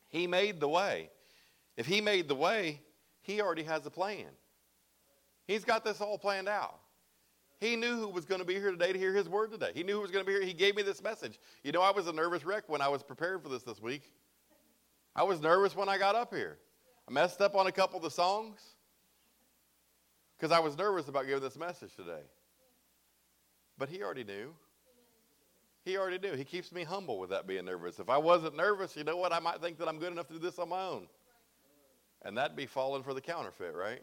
He 0.08 0.26
made 0.26 0.58
the 0.58 0.68
way. 0.68 1.10
If 1.76 1.84
he 1.84 2.00
made 2.00 2.28
the 2.28 2.34
way, 2.34 2.80
he 3.20 3.42
already 3.42 3.64
has 3.64 3.84
a 3.84 3.90
plan. 3.90 4.24
He's 5.46 5.66
got 5.66 5.84
this 5.84 6.00
all 6.00 6.16
planned 6.16 6.48
out. 6.48 6.78
He 7.60 7.76
knew 7.76 7.96
who 7.96 8.08
was 8.08 8.24
going 8.24 8.40
to 8.40 8.46
be 8.46 8.54
here 8.54 8.70
today 8.70 8.94
to 8.94 8.98
hear 8.98 9.12
his 9.12 9.28
word 9.28 9.50
today. 9.50 9.72
He 9.74 9.82
knew 9.82 9.96
who 9.96 10.00
was 10.00 10.12
going 10.12 10.24
to 10.24 10.26
be 10.26 10.32
here. 10.32 10.42
He 10.42 10.54
gave 10.54 10.76
me 10.76 10.82
this 10.82 11.02
message. 11.02 11.38
You 11.62 11.72
know, 11.72 11.82
I 11.82 11.90
was 11.90 12.06
a 12.06 12.12
nervous 12.12 12.46
wreck 12.46 12.64
when 12.68 12.80
I 12.80 12.88
was 12.88 13.02
preparing 13.02 13.42
for 13.42 13.50
this 13.50 13.64
this 13.64 13.82
week. 13.82 14.10
I 15.14 15.24
was 15.24 15.42
nervous 15.42 15.76
when 15.76 15.90
I 15.90 15.98
got 15.98 16.14
up 16.14 16.32
here. 16.32 16.56
I 17.06 17.12
messed 17.12 17.42
up 17.42 17.54
on 17.54 17.66
a 17.66 17.72
couple 17.72 17.98
of 17.98 18.02
the 18.02 18.10
songs 18.10 18.73
because 20.36 20.52
I 20.52 20.58
was 20.58 20.76
nervous 20.76 21.08
about 21.08 21.26
giving 21.26 21.42
this 21.42 21.56
message 21.56 21.94
today. 21.94 22.22
But 23.78 23.88
he 23.88 24.02
already 24.02 24.24
knew. 24.24 24.54
He 25.84 25.96
already 25.98 26.18
knew. 26.18 26.34
He 26.34 26.44
keeps 26.44 26.72
me 26.72 26.82
humble 26.82 27.18
with 27.18 27.30
that 27.30 27.46
being 27.46 27.64
nervous. 27.64 27.98
If 27.98 28.08
I 28.08 28.18
wasn't 28.18 28.56
nervous, 28.56 28.96
you 28.96 29.04
know 29.04 29.16
what? 29.16 29.32
I 29.32 29.38
might 29.38 29.60
think 29.60 29.78
that 29.78 29.88
I'm 29.88 29.98
good 29.98 30.12
enough 30.12 30.28
to 30.28 30.34
do 30.34 30.38
this 30.38 30.58
on 30.58 30.68
my 30.68 30.82
own. 30.82 31.06
And 32.22 32.38
that'd 32.38 32.56
be 32.56 32.66
falling 32.66 33.02
for 33.02 33.12
the 33.12 33.20
counterfeit, 33.20 33.74
right? 33.74 34.00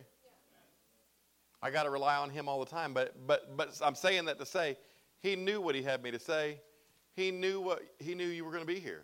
I 1.64 1.72
got 1.72 1.84
to 1.84 1.90
rely 1.90 2.18
on 2.18 2.30
him 2.30 2.48
all 2.48 2.60
the 2.60 2.70
time. 2.70 2.94
But, 2.94 3.16
but, 3.26 3.58
but 3.58 3.80
I'm 3.84 3.96
saying 3.96 4.26
that 4.26 4.40
to 4.40 4.46
say 4.46 4.78
he 5.22 5.36
knew 5.36 5.62
what 5.62 5.76
he 5.76 5.82
had 5.82 6.04
me 6.04 6.12
to 6.12 6.20
say. 6.20 6.60
He 7.16 7.32
knew 7.32 7.60
what 7.60 7.82
he 8.00 8.16
knew 8.16 8.26
you 8.26 8.46
were 8.46 8.52
going 8.52 8.66
to 8.66 8.72
be 8.72 8.80
here. 8.80 9.04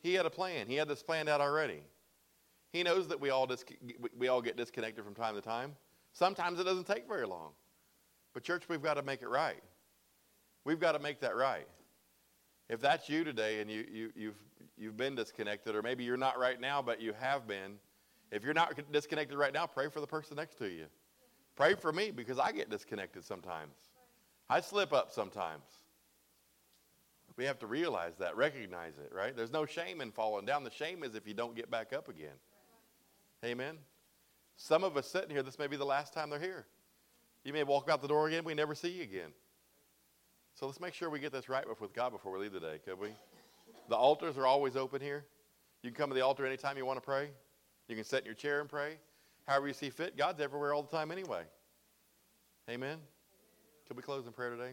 He 0.00 0.14
had 0.14 0.26
a 0.26 0.30
plan. 0.30 0.66
He 0.66 0.76
had 0.76 0.88
this 0.88 1.02
planned 1.02 1.28
out 1.28 1.40
already. 1.40 1.82
He 2.72 2.82
knows 2.82 3.08
that 3.08 3.20
we 3.20 3.30
all, 3.30 3.46
dis- 3.46 3.64
we 4.18 4.28
all 4.28 4.42
get 4.42 4.56
disconnected 4.56 5.04
from 5.04 5.14
time 5.14 5.34
to 5.34 5.40
time. 5.40 5.74
Sometimes 6.16 6.58
it 6.58 6.64
doesn't 6.64 6.86
take 6.86 7.06
very 7.06 7.26
long. 7.26 7.50
But, 8.32 8.42
church, 8.42 8.70
we've 8.70 8.82
got 8.82 8.94
to 8.94 9.02
make 9.02 9.20
it 9.20 9.28
right. 9.28 9.62
We've 10.64 10.80
got 10.80 10.92
to 10.92 10.98
make 10.98 11.20
that 11.20 11.36
right. 11.36 11.68
If 12.70 12.80
that's 12.80 13.10
you 13.10 13.22
today 13.22 13.60
and 13.60 13.70
you, 13.70 13.84
you, 13.92 14.12
you've, 14.16 14.34
you've 14.78 14.96
been 14.96 15.14
disconnected, 15.14 15.74
or 15.74 15.82
maybe 15.82 16.04
you're 16.04 16.16
not 16.16 16.38
right 16.38 16.58
now, 16.58 16.80
but 16.80 17.02
you 17.02 17.12
have 17.20 17.46
been, 17.46 17.74
if 18.32 18.42
you're 18.42 18.54
not 18.54 18.80
disconnected 18.90 19.36
right 19.36 19.52
now, 19.52 19.66
pray 19.66 19.90
for 19.90 20.00
the 20.00 20.06
person 20.06 20.36
next 20.36 20.56
to 20.56 20.68
you. 20.68 20.86
Pray 21.54 21.74
for 21.74 21.92
me 21.92 22.10
because 22.10 22.38
I 22.38 22.50
get 22.50 22.70
disconnected 22.70 23.22
sometimes. 23.22 23.74
I 24.48 24.62
slip 24.62 24.94
up 24.94 25.12
sometimes. 25.12 25.64
We 27.36 27.44
have 27.44 27.58
to 27.58 27.66
realize 27.66 28.14
that, 28.20 28.38
recognize 28.38 28.94
it, 28.96 29.12
right? 29.14 29.36
There's 29.36 29.52
no 29.52 29.66
shame 29.66 30.00
in 30.00 30.12
falling 30.12 30.46
down. 30.46 30.64
The 30.64 30.70
shame 30.70 31.04
is 31.04 31.14
if 31.14 31.28
you 31.28 31.34
don't 31.34 31.54
get 31.54 31.70
back 31.70 31.92
up 31.92 32.08
again. 32.08 32.36
Amen. 33.44 33.76
Some 34.56 34.84
of 34.84 34.96
us 34.96 35.06
sitting 35.06 35.30
here, 35.30 35.42
this 35.42 35.58
may 35.58 35.66
be 35.66 35.76
the 35.76 35.84
last 35.84 36.12
time 36.12 36.30
they're 36.30 36.40
here. 36.40 36.66
You 37.44 37.52
may 37.52 37.62
walk 37.62 37.88
out 37.88 38.02
the 38.02 38.08
door 38.08 38.26
again, 38.26 38.44
we 38.44 38.54
never 38.54 38.74
see 38.74 38.88
you 38.88 39.02
again. 39.02 39.32
So 40.54 40.66
let's 40.66 40.80
make 40.80 40.94
sure 40.94 41.10
we 41.10 41.20
get 41.20 41.32
this 41.32 41.48
right 41.48 41.64
with 41.80 41.92
God 41.92 42.10
before 42.10 42.32
we 42.32 42.40
leave 42.40 42.52
today, 42.52 42.80
could 42.84 42.98
we? 42.98 43.10
The 43.88 43.96
altars 43.96 44.38
are 44.38 44.46
always 44.46 44.74
open 44.74 45.00
here. 45.00 45.24
You 45.82 45.90
can 45.90 45.96
come 45.96 46.10
to 46.10 46.14
the 46.14 46.22
altar 46.22 46.46
anytime 46.46 46.76
you 46.76 46.86
want 46.86 46.96
to 46.96 47.04
pray. 47.04 47.28
You 47.88 47.94
can 47.94 48.04
sit 48.04 48.20
in 48.20 48.24
your 48.24 48.34
chair 48.34 48.60
and 48.60 48.68
pray. 48.68 48.98
However 49.46 49.68
you 49.68 49.74
see 49.74 49.90
fit. 49.90 50.16
God's 50.16 50.40
everywhere 50.40 50.74
all 50.74 50.82
the 50.82 50.96
time 50.96 51.12
anyway. 51.12 51.42
Amen. 52.68 52.98
Could 53.86 53.96
we 53.96 54.02
close 54.02 54.26
in 54.26 54.32
prayer 54.32 54.50
today? 54.50 54.72